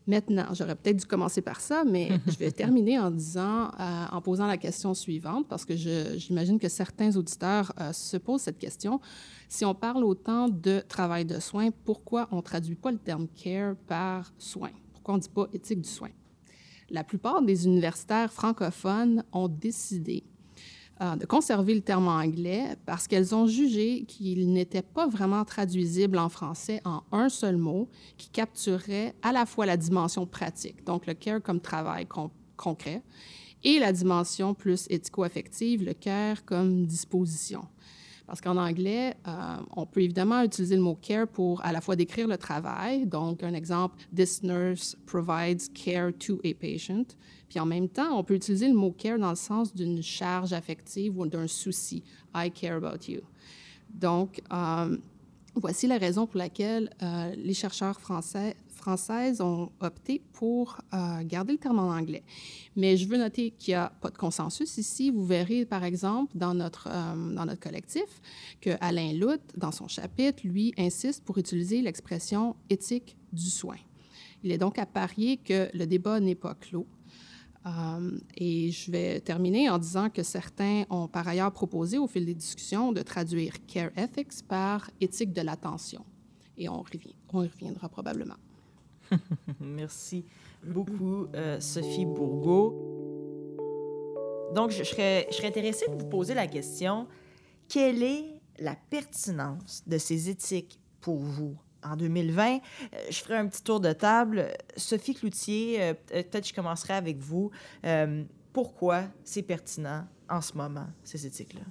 [0.06, 4.22] Maintenant, j'aurais peut-être dû commencer par ça, mais je vais terminer en disant, euh, en
[4.22, 9.00] posant la question suivante, parce que j'imagine que certains auditeurs euh, se posent cette question.
[9.48, 13.28] Si on parle autant de travail de soins, pourquoi on ne traduit pas le terme
[13.28, 14.72] care par soin?
[14.94, 16.10] Pourquoi on ne dit pas éthique du soin?
[16.89, 20.24] La plupart des universitaires francophones ont décidé
[21.01, 26.19] euh, de conserver le terme anglais parce qu'elles ont jugé qu'il n'était pas vraiment traduisible
[26.19, 31.08] en français en un seul mot qui capturerait à la fois la dimension pratique, donc
[31.08, 32.08] le care comme travail
[32.56, 33.01] concret,
[33.63, 37.65] et la dimension plus éthico-affective, le care comme disposition.
[38.26, 41.96] Parce qu'en anglais, euh, on peut évidemment utiliser le mot care pour à la fois
[41.96, 47.16] décrire le travail, donc un exemple, This nurse provides care to a patient,
[47.50, 50.54] puis en même temps, on peut utiliser le mot care dans le sens d'une charge
[50.54, 52.02] affective ou d'un souci.
[52.34, 53.22] I care about you.
[53.94, 54.98] Donc, euh,
[55.54, 61.54] voici la raison pour laquelle euh, les chercheurs français, françaises ont opté pour euh, garder
[61.54, 62.24] le terme en anglais.
[62.76, 65.10] Mais je veux noter qu'il n'y a pas de consensus ici.
[65.10, 68.10] Vous verrez, par exemple, dans notre, notre collectif,
[68.60, 73.78] que Alain Lutt, dans son chapitre, lui, insiste pour utiliser l'expression éthique du soin.
[74.43, 76.88] Il est donc à parier que le débat n'est pas clos
[77.65, 82.26] euh, et je vais terminer en disant que certains ont par ailleurs proposé au fil
[82.26, 86.04] des discussions de traduire Care Ethics par éthique de l'attention.
[86.58, 86.84] Et on,
[87.32, 88.36] on y reviendra probablement.
[89.60, 90.26] Merci
[90.63, 92.91] beaucoup, euh, Sophie Bourgault.
[94.54, 97.08] Donc, je serais, intéressée de vous poser la question,
[97.67, 98.26] quelle est
[98.60, 102.60] la pertinence de ces éthiques pour vous en 2020.
[103.10, 104.54] je ferai un petit tour de table.
[104.78, 107.52] Sophie Cloutier, peut-être je commencerai avec vous.
[108.54, 111.65] pourquoi c'est pertinent en ce moment, ces éthiques-là?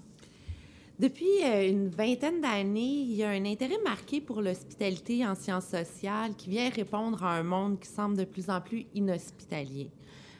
[0.98, 5.66] Depuis euh, une vingtaine d'années, il y a un intérêt marqué pour l'hospitalité en sciences
[5.66, 9.90] sociales qui vient répondre à un monde qui semble de plus en plus inhospitalier.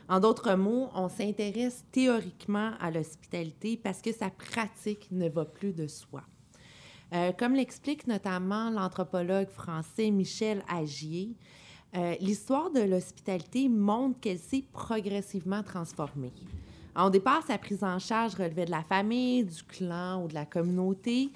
[0.09, 5.73] En d'autres mots, on s'intéresse théoriquement à l'hospitalité parce que sa pratique ne va plus
[5.73, 6.23] de soi.
[7.15, 11.35] Euh, comme l'explique notamment l'anthropologue français Michel Agier,
[11.95, 16.33] euh, l'histoire de l'hospitalité montre qu'elle s'est progressivement transformée.
[16.97, 20.45] Au départ, sa prise en charge relevait de la famille, du clan ou de la
[20.45, 21.31] communauté,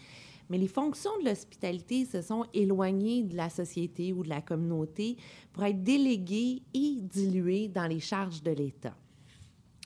[0.50, 5.16] mais les fonctions de l'hospitalité se sont éloignées de la société ou de la communauté
[5.52, 8.94] pour être déléguées et diluées dans les charges de l'État.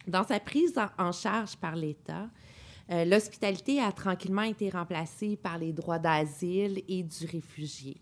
[0.06, 2.28] Dans sa prise en charge par l'État,
[2.90, 7.96] euh, l'hospitalité a tranquillement été remplacée par les droits d'asile et du réfugié.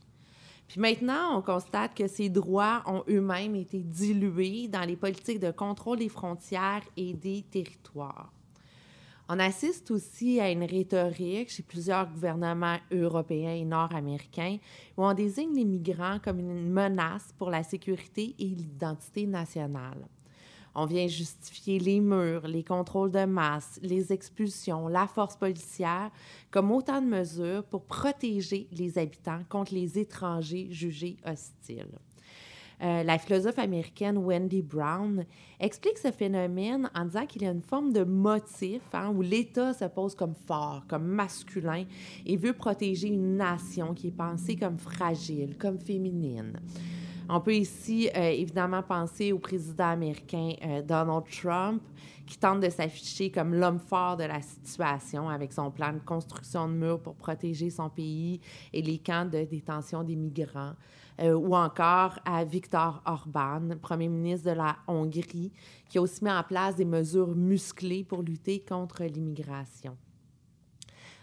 [0.69, 5.51] Puis maintenant, on constate que ces droits ont eux-mêmes été dilués dans les politiques de
[5.51, 8.31] contrôle des frontières et des territoires.
[9.31, 14.59] On assiste aussi à une rhétorique chez plusieurs gouvernements européens et nord-américains
[14.97, 20.07] où on désigne les migrants comme une menace pour la sécurité et l'identité nationale.
[20.75, 26.11] On vient justifier les murs, les contrôles de masse, les expulsions, la force policière
[26.51, 31.99] comme autant de mesures pour protéger les habitants contre les étrangers jugés hostiles.
[32.81, 35.25] Euh, la philosophe américaine Wendy Brown
[35.59, 39.75] explique ce phénomène en disant qu'il y a une forme de motif hein, où l'État
[39.75, 41.85] se pose comme fort, comme masculin
[42.25, 46.53] et veut protéger une nation qui est pensée comme fragile, comme féminine.
[47.31, 51.83] On peut ici euh, évidemment penser au président américain euh, Donald Trump,
[52.27, 56.69] qui tente de s'afficher comme l'homme fort de la situation avec son plan de construction
[56.69, 58.41] de murs pour protéger son pays
[58.73, 60.73] et les camps de détention des migrants.
[61.21, 65.53] Euh, ou encore à Viktor Orban, premier ministre de la Hongrie,
[65.89, 69.97] qui a aussi mis en place des mesures musclées pour lutter contre l'immigration.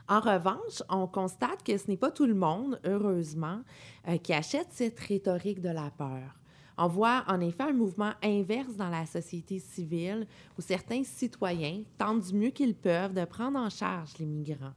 [0.07, 3.61] En revanche, on constate que ce n'est pas tout le monde, heureusement,
[4.07, 6.39] euh, qui achète cette rhétorique de la peur.
[6.77, 12.27] On voit en effet un mouvement inverse dans la société civile où certains citoyens tentent
[12.27, 14.73] du mieux qu'ils peuvent de prendre en charge les migrants.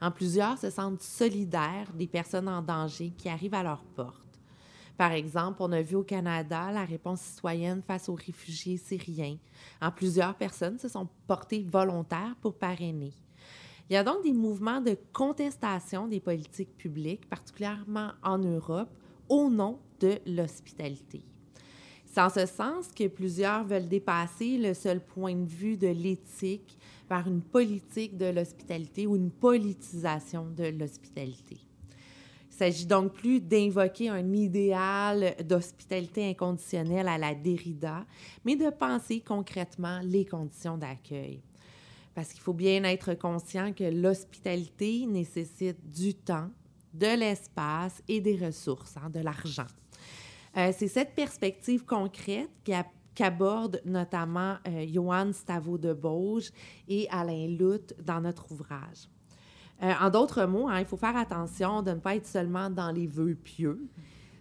[0.00, 4.40] En plusieurs se sentent solidaires des personnes en danger qui arrivent à leur porte.
[4.96, 9.38] Par exemple, on a vu au Canada la réponse citoyenne face aux réfugiés syriens.
[9.80, 13.12] En plusieurs personnes se sont portées volontaires pour parrainer.
[13.90, 18.90] Il y a donc des mouvements de contestation des politiques publiques, particulièrement en Europe,
[19.28, 21.22] au nom de l'hospitalité.
[22.06, 26.76] C'est en ce sens que plusieurs veulent dépasser le seul point de vue de l'éthique
[27.08, 31.58] par une politique de l'hospitalité ou une politisation de l'hospitalité.
[32.50, 38.04] Il s'agit donc plus d'invoquer un idéal d'hospitalité inconditionnelle à la Derrida,
[38.44, 41.40] mais de penser concrètement les conditions d'accueil
[42.14, 46.50] parce qu'il faut bien être conscient que l'hospitalité nécessite du temps,
[46.92, 49.66] de l'espace et des ressources, hein, de l'argent.
[50.56, 52.50] Euh, c'est cette perspective concrète
[53.14, 56.50] qu'aborde notamment euh, Johan Stavo de Bauge
[56.88, 59.08] et Alain Lutte dans notre ouvrage.
[59.82, 62.90] Euh, en d'autres mots, hein, il faut faire attention de ne pas être seulement dans
[62.90, 63.88] les vœux pieux.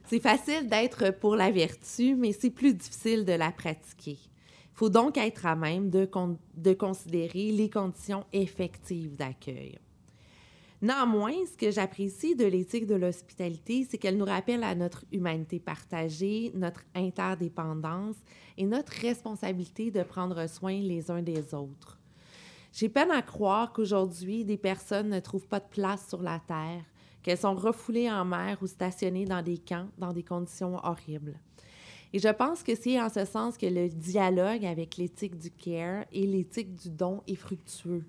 [0.06, 4.18] C'est facile d'être pour la vertu, mais c'est plus difficile de la pratiquer.
[4.82, 6.10] Faut donc être à même de,
[6.58, 9.78] de considérer les conditions effectives d'accueil.
[10.82, 15.60] Néanmoins, ce que j'apprécie de l'éthique de l'hospitalité, c'est qu'elle nous rappelle à notre humanité
[15.60, 18.16] partagée, notre interdépendance
[18.58, 22.00] et notre responsabilité de prendre soin les uns des autres.
[22.74, 26.86] J'ai peine à croire qu'aujourd'hui, des personnes ne trouvent pas de place sur la Terre,
[27.22, 31.40] qu'elles sont refoulées en mer ou stationnées dans des camps dans des conditions horribles.
[32.14, 36.06] Et je pense que c'est en ce sens que le dialogue avec l'éthique du care
[36.12, 38.04] et l'éthique du don est fructueux.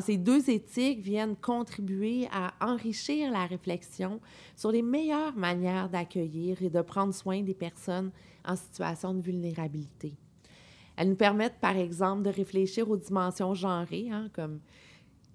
[0.00, 4.20] Ces deux éthiques viennent contribuer à enrichir la réflexion
[4.56, 8.10] sur les meilleures manières d'accueillir et de prendre soin des personnes
[8.44, 10.14] en situation de vulnérabilité.
[10.96, 14.60] Elles nous permettent, par exemple, de réfléchir aux dimensions genrées, hein, comme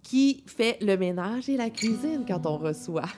[0.01, 3.09] qui fait le ménage et la cuisine quand on reçoit.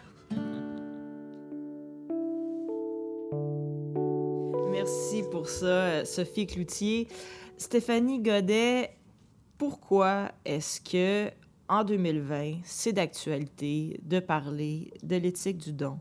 [5.49, 7.07] Pour ça, euh, Sophie Cloutier.
[7.57, 8.91] Stéphanie Godet,
[9.57, 11.31] pourquoi est-ce que
[11.67, 15.99] en 2020, c'est d'actualité de parler de l'éthique du don?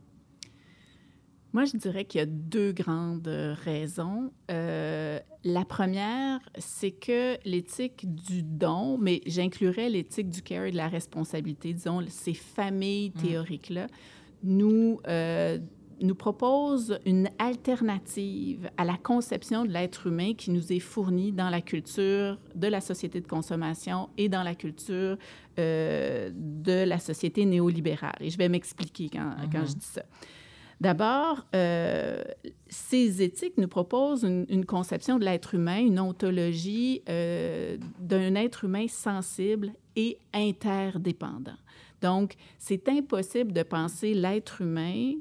[1.54, 3.26] Moi, je dirais qu'il y a deux grandes
[3.64, 4.32] raisons.
[4.50, 10.76] Euh, la première, c'est que l'éthique du don, mais j'inclurais l'éthique du care et de
[10.76, 13.20] la responsabilité, disons, ces familles mm.
[13.20, 13.86] théoriques-là,
[14.42, 15.58] nous, euh,
[16.00, 21.50] nous propose une alternative à la conception de l'être humain qui nous est fournie dans
[21.50, 25.16] la culture de la société de consommation et dans la culture
[25.58, 28.16] euh, de la société néolibérale.
[28.20, 30.02] Et je vais m'expliquer quand, quand, je dis ça.
[30.80, 32.22] D'abord, euh,
[32.68, 38.64] ces éthiques nous proposent une, une conception de l'être humain, une ontologie euh, d'un être
[38.64, 41.56] humain sensible et interdépendant.
[42.00, 45.14] Donc, c'est impossible de penser l'être humain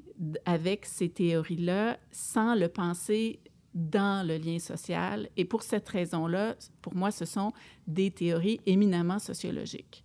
[0.45, 3.39] avec ces théories-là sans le penser
[3.73, 5.29] dans le lien social.
[5.37, 7.51] Et pour cette raison-là, pour moi, ce sont
[7.87, 10.03] des théories éminemment sociologiques.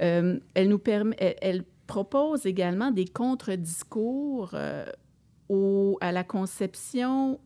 [0.00, 4.84] Euh, elle nous permet, elle, elle, propose également des contre-discours euh,
[6.02, 7.40] à la conception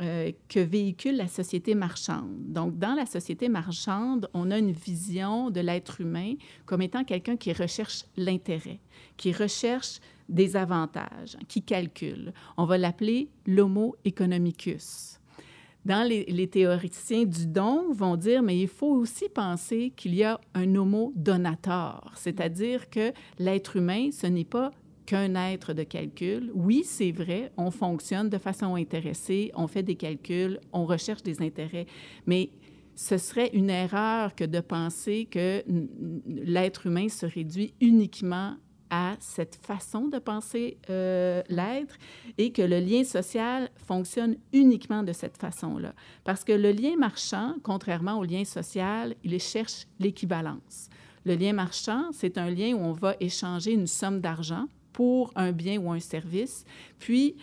[0.00, 2.52] euh, que véhicule la société marchande.
[2.52, 6.34] Donc, dans la société marchande, on a une vision de l'être humain
[6.64, 8.80] comme étant quelqu'un qui recherche l'intérêt,
[9.18, 12.32] qui recherche des avantages, qui calcule.
[12.56, 15.20] On va l'appeler l'homo economicus.
[15.84, 20.24] Dans les, les, théoriciens du don vont dire, mais il faut aussi penser qu'il y
[20.24, 24.70] a un homo donator, c'est-à-dire que l'être humain, ce n'est pas
[25.10, 26.52] qu'un être de calcul.
[26.54, 31.42] Oui, c'est vrai, on fonctionne de façon intéressée, on fait des calculs, on recherche des
[31.42, 31.86] intérêts,
[32.26, 32.50] mais
[32.94, 35.64] ce serait une erreur que de penser que
[36.28, 38.54] l'être humain se réduit uniquement
[38.88, 41.96] à cette façon de penser euh, l'être
[42.38, 45.92] et que le lien social fonctionne uniquement de cette façon-là.
[46.22, 50.88] Parce que le lien marchand, contrairement au lien social, il cherche l'équivalence.
[51.24, 55.52] Le lien marchand, c'est un lien où on va échanger une somme d'argent pour un
[55.52, 56.64] bien ou un service.
[56.98, 57.36] Puis,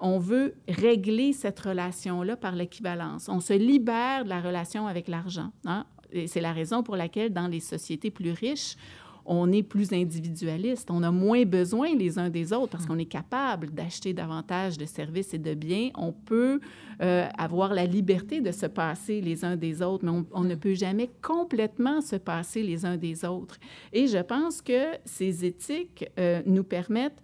[0.00, 3.28] on veut régler cette relation-là par l'équivalence.
[3.28, 5.52] On se libère de la relation avec l'argent.
[5.66, 5.84] Hein?
[6.12, 8.76] Et c'est la raison pour laquelle, dans les sociétés plus riches,
[9.24, 13.04] on est plus individualiste, on a moins besoin les uns des autres parce qu'on est
[13.04, 15.90] capable d'acheter davantage de services et de biens.
[15.96, 16.60] On peut
[17.02, 20.54] euh, avoir la liberté de se passer les uns des autres, mais on, on, ne
[20.54, 23.58] peut jamais complètement se passer les uns des autres.
[23.92, 27.22] Et je pense que ces éthiques euh, nous permettent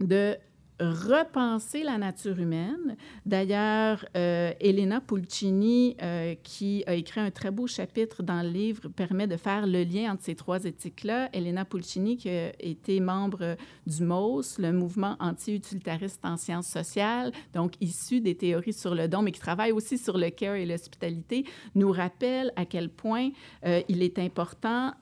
[0.00, 0.36] de
[0.80, 2.96] repenser la nature humaine.
[3.26, 8.88] D'ailleurs, euh, Elena Pulcini, euh, qui a écrit un très beau chapitre dans le livre,
[8.88, 11.28] permet de faire le lien entre ces trois éthiques-là.
[11.32, 17.74] Elena Pulcini, qui a été membre du MOS, le mouvement anti-utilitariste en sciences sociales, donc
[17.80, 21.44] issu des théories sur le don, mais qui travaille aussi sur le care et l'hospitalité,
[21.74, 23.30] nous rappelle à quel point
[23.66, 24.92] euh, il est important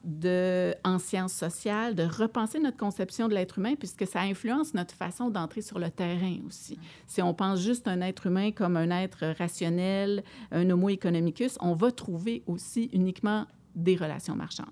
[0.84, 5.30] en sciences sociales de repenser notre conception de l'être humain, puisque ça influence notre façon
[5.30, 6.78] d'entrer sur le terrain aussi.
[7.06, 11.74] Si on pense juste un être humain comme un être rationnel, un homo economicus, on
[11.74, 14.66] va trouver aussi uniquement des relations marchandes.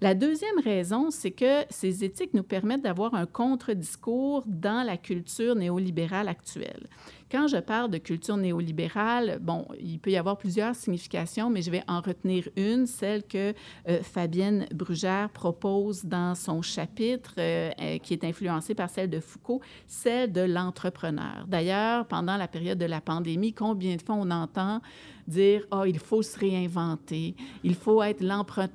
[0.00, 5.54] La deuxième raison, c'est que ces éthiques nous permettent d'avoir un contre-discours dans la culture
[5.54, 6.88] néolibérale actuelle.
[7.30, 11.70] Quand je parle de culture néolibérale, bon, il peut y avoir plusieurs significations, mais je
[11.70, 13.54] vais en retenir une, celle que
[13.88, 19.20] euh, Fabienne Brugère propose dans son chapitre, euh, euh, qui est influencée par celle de
[19.20, 21.44] Foucault, celle de l'entrepreneur.
[21.46, 24.80] D'ailleurs, pendant la période de la pandémie, combien de fois on entend
[25.28, 28.24] dire oh, il faut se réinventer, il faut être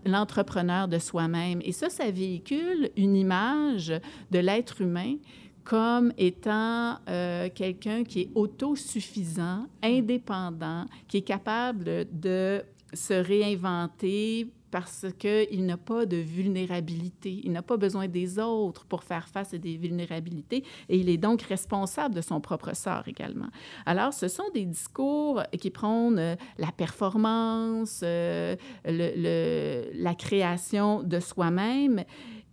[0.05, 1.59] l'entrepreneur de soi-même.
[1.65, 3.93] Et ça, ça véhicule une image
[4.31, 5.15] de l'être humain
[5.65, 15.05] comme étant euh, quelqu'un qui est autosuffisant, indépendant, qui est capable de se réinventer parce
[15.17, 17.39] qu'il n'a pas de vulnérabilité.
[17.45, 21.17] Il n'a pas besoin des autres pour faire face à des vulnérabilités et il est
[21.17, 23.47] donc responsable de son propre sort également.
[23.85, 32.03] Alors, ce sont des discours qui prônent euh, la performance, euh, la création de soi-même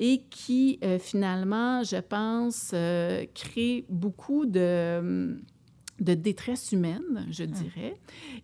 [0.02, 5.40] et qui, euh, finalement, je pense, euh, crée beaucoup de
[6.00, 7.50] de détresse humaine, je hum.
[7.50, 7.96] dirais,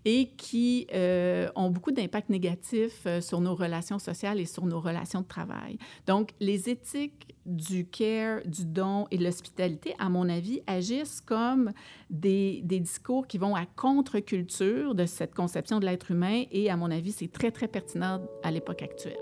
[0.05, 4.79] et qui euh, ont beaucoup d'impact négatifs euh, sur nos relations sociales et sur nos
[4.79, 5.77] relations de travail.
[6.07, 11.73] Donc, les éthiques du care, du don et de l'hospitalité, à mon avis, agissent comme
[12.11, 16.77] des, des discours qui vont à contre-culture de cette conception de l'être humain et, à
[16.77, 19.19] mon avis, c'est très, très pertinent à l'époque actuelle.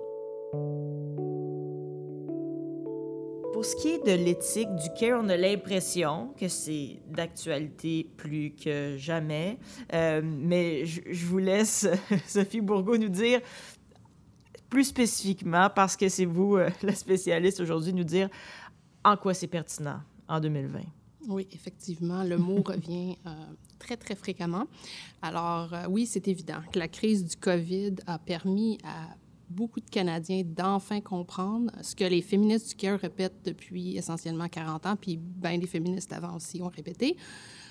[3.57, 8.51] Pour ce qui est de l'éthique du care, on a l'impression que c'est d'actualité plus
[8.51, 9.59] que jamais.
[9.95, 11.89] Euh, mais je, je, vous laisse,
[12.27, 13.41] Sophie Bourgault, nous dire
[14.69, 18.29] plus spécifiquement, parce que c'est vous euh, la spécialiste aujourd'hui, nous dire
[19.03, 20.81] en quoi c'est pertinent en 2020.
[21.27, 23.31] Oui, effectivement, le mot revient euh,
[23.79, 24.67] très, très fréquemment.
[25.23, 29.17] Alors, euh, oui, c'est évident que la crise du COVID a permis à
[29.49, 34.87] beaucoup de Canadiens d'enfin comprendre ce que les féministes du CARE répètent depuis essentiellement 40
[34.87, 37.17] ans, puis bien des féministes avant aussi ont répété,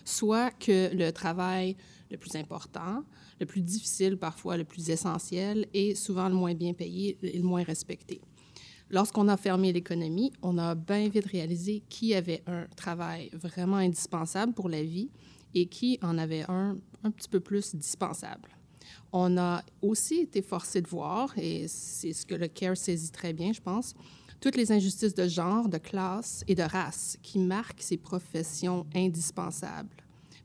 [0.03, 1.75] soit que le travail
[2.11, 3.03] le plus important,
[3.39, 7.43] le plus difficile parfois, le plus essentiel, est souvent le moins bien payé et le
[7.43, 8.21] moins respecté.
[8.89, 14.53] Lorsqu'on a fermé l'économie, on a bien vite réalisé qui avait un travail vraiment indispensable
[14.53, 15.09] pour la vie
[15.55, 18.49] et qui en avait un un petit peu plus dispensable.
[19.11, 23.33] On a aussi été forcé de voir, et c'est ce que le CARE saisit très
[23.33, 23.93] bien, je pense,
[24.41, 29.89] toutes les injustices de genre, de classe et de race qui marquent ces professions indispensables.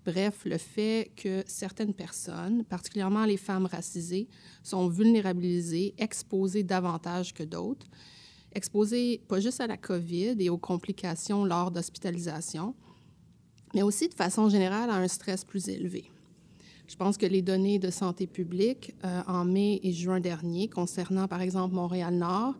[0.07, 4.29] Bref, le fait que certaines personnes, particulièrement les femmes racisées,
[4.63, 7.87] sont vulnérabilisées, exposées davantage que d'autres,
[8.53, 12.75] exposées pas juste à la COVID et aux complications lors d'hospitalisation,
[13.75, 16.11] mais aussi de façon générale à un stress plus élevé.
[16.91, 21.29] Je pense que les données de santé publique euh, en mai et juin dernier concernant,
[21.29, 22.57] par exemple, Montréal-Nord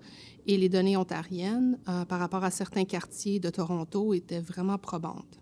[0.47, 5.41] et les données ontariennes euh, par rapport à certains quartiers de Toronto étaient vraiment probantes.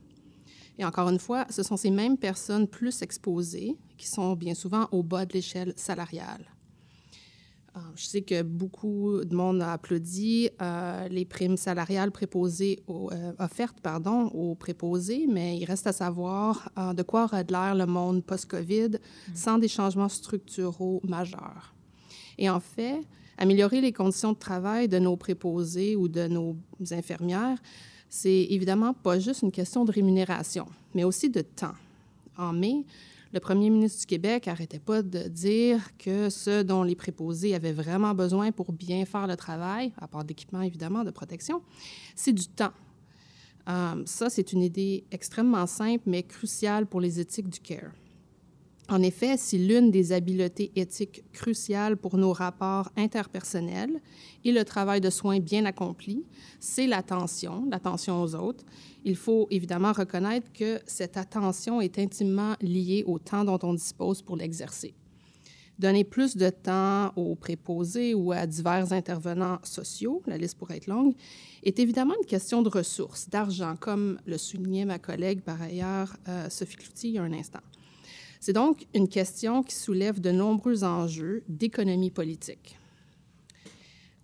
[0.79, 4.89] Et encore une fois, ce sont ces mêmes personnes plus exposées qui sont bien souvent
[4.91, 6.47] au bas de l'échelle salariale.
[7.79, 13.33] Euh, je sais que beaucoup de monde a applaudi euh, les primes salariales préposées euh,
[13.39, 17.87] offertes pardon, aux préposés, mais il reste à savoir de quoi aura de l'air le
[17.87, 19.35] monde post-COVID mm.
[19.35, 21.75] sans des changements structuraux majeurs.
[22.37, 23.01] Et en fait,
[23.37, 26.57] améliorer les conditions de travail de nos préposés ou de nos
[26.91, 27.59] infirmières,
[28.09, 31.75] c'est évidemment pas juste une question de rémunération, mais aussi de temps.
[32.37, 32.85] En mai,
[33.33, 37.73] le premier ministre du Québec n'arrêtait pas de dire que ce dont les préposés avaient
[37.73, 41.63] vraiment besoin pour bien faire le travail, à part d'équipement évidemment de protection,
[42.15, 42.73] c'est du temps.
[43.69, 47.93] Euh, ça, c'est une idée extrêmement simple, mais cruciale pour les éthiques du CARE.
[48.91, 54.01] En effet, si l'une des habiletés éthiques cruciales pour nos rapports interpersonnels
[54.47, 56.25] et le travail de soins bien accompli,
[56.59, 58.65] c'est l'attention, l'attention aux autres,
[59.05, 64.23] il faut évidemment reconnaître que cette attention est intimement liée au temps dont on dispose
[64.23, 64.95] pour l'exercer.
[65.79, 70.87] Donner plus de temps aux préposés ou à divers intervenants sociaux, la liste pourrait être
[70.87, 71.15] longue,
[71.63, 76.49] est évidemment une question de ressources, d'argent, comme le soulignait ma collègue par ailleurs, euh,
[76.49, 77.61] Sophie Cloutier, il y a un instant.
[78.41, 82.77] C'est donc une question qui soulève de nombreux enjeux d'économie politique.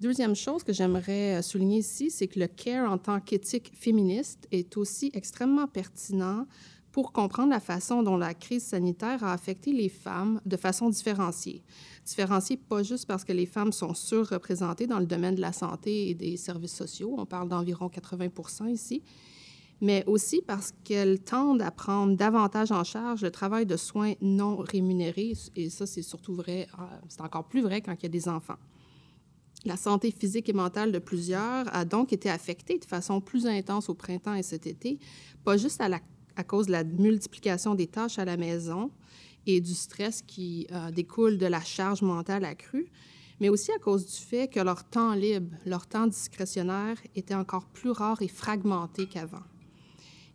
[0.01, 4.77] Deuxième chose que j'aimerais souligner ici, c'est que le CARE en tant qu'éthique féministe est
[4.77, 6.47] aussi extrêmement pertinent
[6.93, 11.65] pour comprendre la façon dont la crise sanitaire a affecté les femmes de façon différenciée.
[12.05, 16.11] Différenciée pas juste parce que les femmes sont surreprésentées dans le domaine de la santé
[16.11, 19.03] et des services sociaux, on parle d'environ 80% ici,
[19.85, 24.57] mais aussi parce qu'elles tendent à prendre davantage en charge le travail de soins non
[24.57, 25.35] rémunérés.
[25.57, 28.27] Et ça, c'est surtout vrai, euh, c'est encore plus vrai quand il y a des
[28.27, 28.57] enfants.
[29.67, 33.91] La santé physique et mentale de plusieurs a donc été affectée de façon plus intense
[33.91, 34.99] au printemps et cet été,
[35.45, 35.91] pas juste à,
[36.35, 38.91] à cause de la multiplication des tâches à la maison
[39.47, 42.87] et du stress qui euh, découle de la charge mentale accrue,
[43.39, 47.67] mais aussi à cause du fait que leur temps libre, leur temps discrétionnaire était encore
[47.67, 49.43] plus rare et fragmenté qu'avant.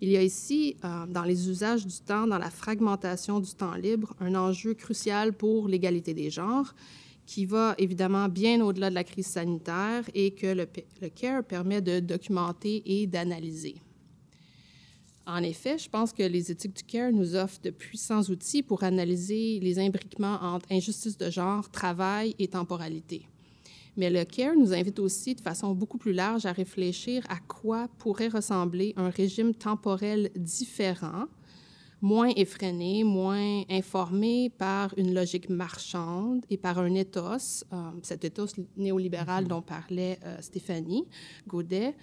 [0.02, 3.76] Il y a ici, euh, dans les usages du temps, dans la fragmentation du temps
[3.76, 6.74] libre, un enjeu crucial pour l'égalité des genres
[7.26, 10.68] qui va évidemment bien au-delà de la crise sanitaire et que le,
[11.02, 13.76] le CARE permet de documenter et d'analyser.
[15.28, 18.82] En effet, je pense que les éthiques du CARE nous offrent de puissants outils pour
[18.84, 23.28] analyser les imbriquements entre injustice de genre, travail et temporalité.
[24.00, 27.90] Mais le CARE nous invite aussi de façon beaucoup plus large à réfléchir à quoi
[27.98, 31.26] pourrait ressembler un régime temporel différent,
[32.00, 38.56] moins effréné, moins informé par une logique marchande et par un ethos, euh, cet ethos
[38.78, 41.04] néolibéral dont parlait euh, Stéphanie
[41.46, 41.94] Gaudet,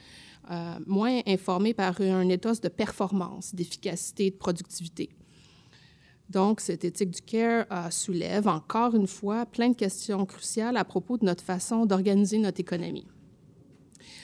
[0.51, 5.16] euh, moins informé par un ethos de performance, d'efficacité, de productivité.
[6.31, 10.85] Donc, cette éthique du care euh, soulève encore une fois plein de questions cruciales à
[10.85, 13.07] propos de notre façon d'organiser notre économie.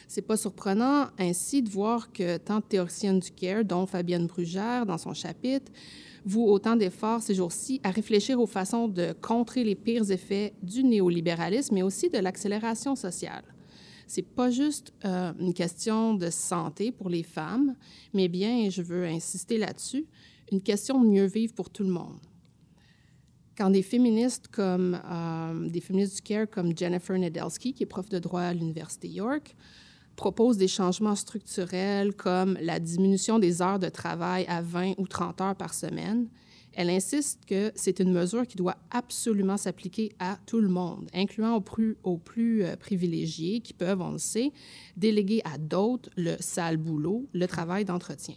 [0.09, 4.85] C'est pas surprenant ainsi de voir que tant de théoriciennes du care, dont Fabienne Brugère
[4.85, 5.73] dans son chapitre,
[6.25, 10.85] vouent autant d'efforts ces jours-ci à réfléchir aux façons de contrer les pires effets du
[10.85, 13.45] néolibéralisme, mais aussi de l'accélération sociale.
[14.07, 17.75] C'est pas juste euh, une question de santé pour les femmes,
[18.13, 20.05] mais bien, et je veux insister là-dessus,
[20.53, 22.19] une question de mieux vivre pour tout le monde.
[23.57, 25.83] Quand des féministes comme euh, du
[26.23, 29.55] care comme Jennifer Nedelsky, qui est prof de droit à l'Université York,
[30.17, 35.41] proposent des changements structurels comme la diminution des heures de travail à 20 ou 30
[35.41, 36.29] heures par semaine,
[36.75, 41.57] Elle insiste que c'est une mesure qui doit absolument s'appliquer à tout le monde, incluant
[41.57, 44.53] aux plus, aux plus euh, privilégiés qui peuvent, on le sait,
[44.97, 48.37] déléguer à d'autres le sale boulot, le travail d'entretien.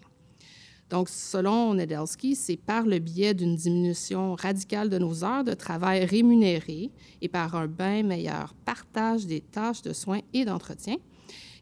[0.90, 6.06] Donc, selon Nedelski, c'est par le biais d'une diminution radicale de nos heures de travail
[6.06, 10.98] rémunérées et par un bien meilleur partage des tâches de soins et d'entretien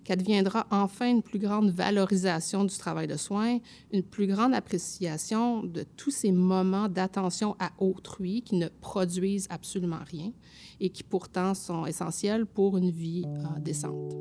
[0.04, 3.60] qu'adviendra enfin une plus grande valorisation du travail de soins,
[3.92, 10.04] une plus grande appréciation de tous ces moments d'attention à autrui qui ne produisent absolument
[10.06, 10.32] rien
[10.80, 14.14] et qui pourtant sont essentiels pour une vie euh, décente.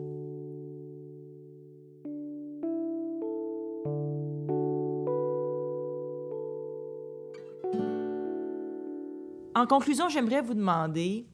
[9.55, 11.26] En conclusion, j'aimerais vous demander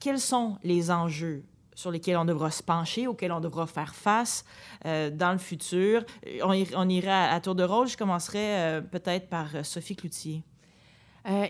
[0.00, 4.44] quels sont les enjeux sur lesquels on devra se pencher, auxquels on devra faire face
[4.84, 6.04] euh, dans le futur?
[6.42, 7.86] On, ira à, tour de rôle.
[7.86, 10.42] Je commencerai euh, peut-être par euh, Sophie Cloutier.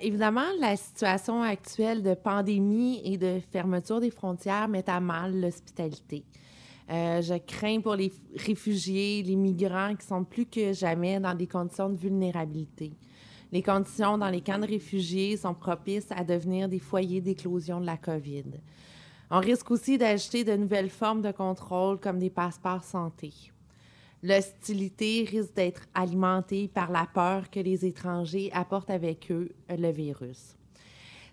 [0.02, 6.24] évidemment, la situation actuelle de pandémie et de fermeture des frontières met à mal l'hospitalité.
[6.90, 11.88] je crains pour les réfugiés, les migrants qui sont plus que jamais dans des conditions
[11.88, 12.92] de vulnérabilité.
[13.50, 17.86] Les conditions dans les camps de réfugiés sont propices à devenir des foyers d'éclosion de
[17.86, 18.44] la COVID.
[19.30, 23.32] On risque aussi d'ajouter de nouvelles formes de contrôle comme des passeports santé.
[24.22, 30.57] L'hostilité risque d'être alimentée par la peur que les étrangers apportent avec eux le virus.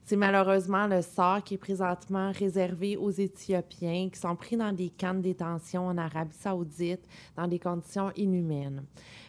[0.06, 4.92] C'est malheureusement le sort qui est présentement réservé aux Éthiopiens qui sont pris dans des
[4.92, 7.02] camps de détention en Arabie saoudite
[7.36, 8.84] dans des conditions inhumaines.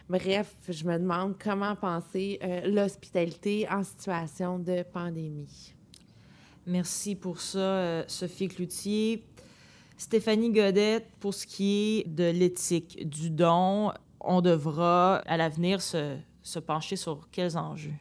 [0.07, 5.73] Bref, je me demande comment penser euh, l'hospitalité en situation de pandémie.
[6.67, 9.23] Merci pour ça, euh, Sophie Cloutier.
[9.97, 16.19] Stéphanie Godet, pour ce qui est de l'éthique du don, on devra à l'avenir se,
[16.67, 17.95] pencher sur quels enjeux?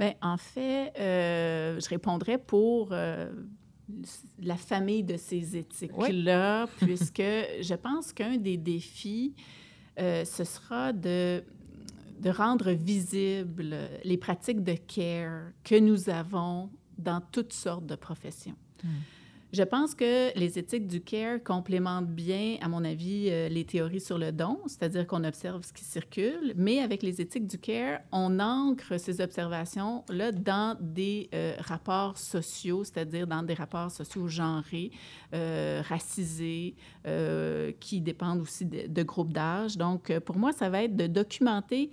[0.00, 8.12] Bien, en fait, euh, je répondrais pour la famille de ces éthiques-là, puisque je pense
[8.12, 9.34] qu'un des défis
[10.00, 11.42] euh, ce sera de,
[12.20, 18.56] de rendre visibles les pratiques de care que nous avons dans toutes sortes de professions.
[18.82, 18.88] Hmm.
[19.52, 24.00] Je pense que les éthiques du care complémentent bien, à mon avis, euh, les théories
[24.00, 27.98] sur le don, c'est-à-dire qu'on observe ce qui circule, mais avec les éthiques du care,
[28.12, 34.92] on ancre ces observations-là dans des euh, rapports sociaux, c'est-à-dire dans des rapports sociaux genrés,
[35.34, 36.76] euh, racisés,
[37.80, 39.76] qui dépendent aussi de, de groupes d'âge.
[39.76, 41.90] Donc, pour moi, ça va être de documenter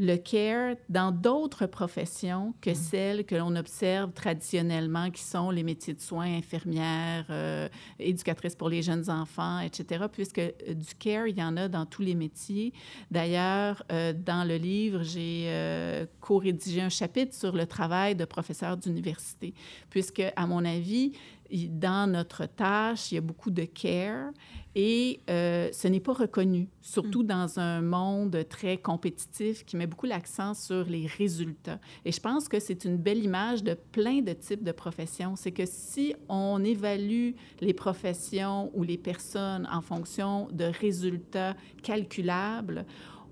[0.00, 2.74] le care dans d'autres professions que mm.
[2.74, 8.70] celles que l'on observe traditionnellement, qui sont les métiers de soins, infirmières, euh, éducatrices pour
[8.70, 12.14] les jeunes enfants, etc., puisque euh, du care, il y en a dans tous les
[12.14, 12.72] métiers.
[13.10, 18.78] D'ailleurs, euh, dans le livre, j'ai euh, co-rédigé un chapitre sur le travail de professeur
[18.78, 19.52] d'université,
[19.90, 21.12] puisque, à mon avis,
[21.52, 24.30] dans notre tâche, il y a beaucoup de care
[24.74, 27.26] et euh, ce n'est pas reconnu, surtout mm.
[27.26, 31.80] dans un monde très compétitif qui met beaucoup l'accent sur les résultats.
[32.04, 35.34] Et je pense que c'est une belle image de plein de types de professions.
[35.34, 42.86] C'est que si on évalue les professions ou les personnes en fonction de résultats calculables,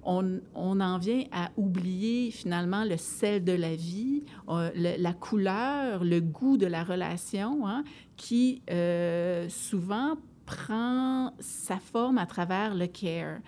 [0.05, 6.21] on, en vient à oublier finalement le sel de la vie, euh, la couleur, le
[6.21, 7.85] goût de la relation, hein,
[8.19, 13.39] qui euh, souvent prend sa forme à travers le care.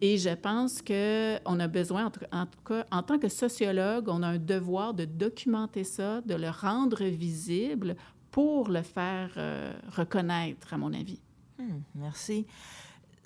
[0.00, 4.28] Et je pense qu'on a besoin, en tout, cas, en tant que sociologue, on a
[4.28, 7.96] un devoir de documenter ça, de le rendre visible
[8.30, 11.20] pour le faire euh, reconnaître, à mon avis.
[11.58, 12.46] Hmm, merci.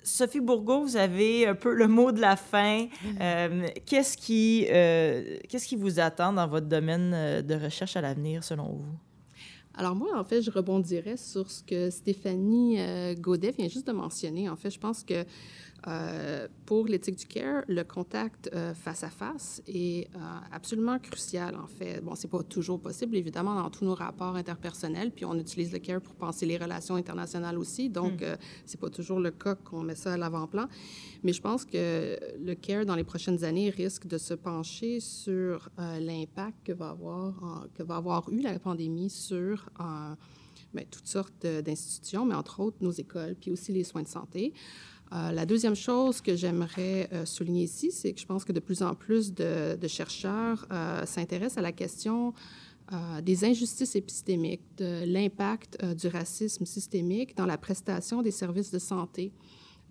[0.03, 2.87] Sophie Bourgault, vous avez un peu le mot de la fin.
[3.21, 8.43] Euh, qu'est-ce qui, euh, qu'est-ce qui vous attend dans votre domaine de recherche à l'avenir,
[8.43, 8.97] selon vous?
[9.81, 12.77] Alors moi, en fait, je rebondirais sur ce que Stéphanie
[13.15, 14.47] Godet vient juste de mentionner.
[14.47, 15.25] En fait, je pense que
[15.87, 20.19] euh, pour l'éthique du care, le contact euh, face à face est euh,
[20.51, 22.01] absolument crucial, en fait.
[22.01, 25.79] Bon, c'est pas toujours possible, évidemment, dans tous nos rapports interpersonnels, puis on utilise le
[25.79, 28.37] care pour penser les relations internationales aussi, donc mm.
[28.65, 30.67] c'est pas toujours le cas qu'on met ça à l'avant-plan.
[31.23, 35.69] Mais je pense que le care, dans les prochaines années, risque de se pencher sur
[35.77, 39.69] l'impact que va avoir, que va avoir eu la pandémie sur
[40.73, 44.53] bien, toutes sortes d'institutions, mais entre autres nos écoles, puis aussi les soins de santé.
[45.13, 48.61] Euh, la deuxième chose que j'aimerais euh, souligner ici, c'est que je pense que de
[48.61, 52.33] plus en plus de, chercheurs euh, s'intéressent à la question
[53.23, 59.31] des injustices épistémiques, de l'impact du racisme systémique dans la prestation des services de santé.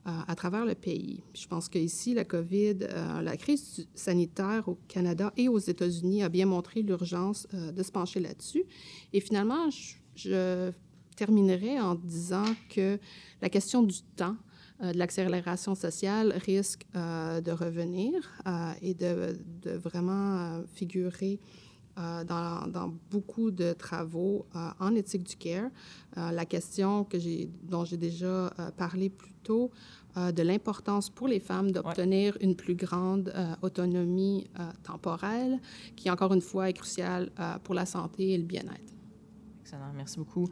[0.05, 1.23] à travers le pays.
[1.33, 2.79] Je pense qu'ici, la COVID,
[3.23, 8.21] la crise sanitaire au Canada et aux États-Unis a bien montré l'urgence de se pencher
[8.21, 8.65] là-dessus.
[9.15, 9.71] Et finalement,
[10.15, 10.71] je
[11.17, 12.99] terminerai en disant que
[13.41, 14.37] la question du temps
[14.83, 18.15] de l'accélération sociale risque euh, de revenir
[18.47, 21.39] euh, et de, de vraiment figurer
[21.97, 24.47] dans, dans, beaucoup de travaux
[24.79, 25.71] en éthique du care.
[26.17, 27.19] la question que
[27.63, 29.71] dont j'ai déjà parlé plus tôt
[30.17, 34.47] de l'importance pour les femmes d'obtenir une plus grande autonomie
[34.83, 35.59] temporelle,
[35.95, 37.31] qui, encore une fois, est cruciale
[37.65, 38.95] pour la santé et le bien-être.
[39.61, 39.93] Excellent.
[39.95, 40.49] Merci beaucoup.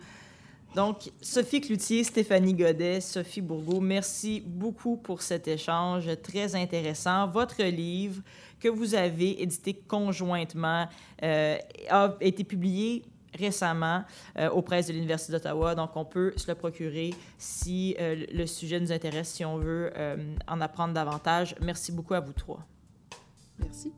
[0.74, 7.26] Donc, Sophie Cloutier, Stéphanie Godet, Sophie Bourgault, merci beaucoup pour cet échange très intéressant.
[7.28, 8.22] Votre livre
[8.60, 10.86] que vous avez édité conjointement
[11.22, 11.56] euh,
[11.88, 13.04] a été publié
[13.34, 14.04] récemment
[14.38, 15.74] euh, aux presses de l'Université d'Ottawa.
[15.74, 19.90] Donc, on peut se le procurer si euh, le sujet nous intéresse, si on veut
[20.46, 21.54] en apprendre davantage.
[21.62, 22.60] Merci beaucoup à vous trois.
[23.58, 23.92] Merci.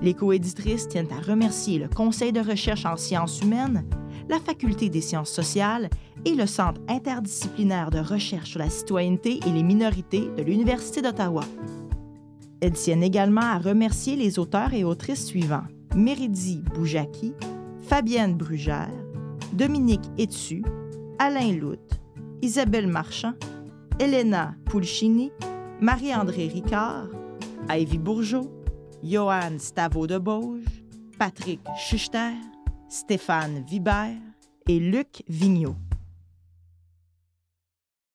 [0.00, 3.84] Les coéditrices tiennent à remercier le Conseil de recherche en sciences humaines,
[4.28, 5.90] la Faculté des sciences sociales
[6.24, 11.44] et le Centre interdisciplinaire de recherche sur la citoyenneté et les minorités de l'Université d'Ottawa.
[12.60, 17.32] Elles tiennent également à remercier les auteurs et autrices suivants Méridi Boujaki,
[17.82, 18.92] Fabienne Brugère,
[19.52, 20.62] Dominique Etsu,
[21.18, 21.76] Alain Lout,
[22.42, 23.34] Isabelle Marchand,
[23.98, 25.32] Elena Pulcini,
[25.80, 27.08] Marie-André Ricard,
[27.68, 28.50] Ivy Bourgeot,
[29.02, 30.64] Johan Stavo de Bauge,
[31.18, 32.32] Patrick Schuster,
[32.88, 34.16] Stéphane Vibert
[34.68, 35.76] et Luc Vigneault.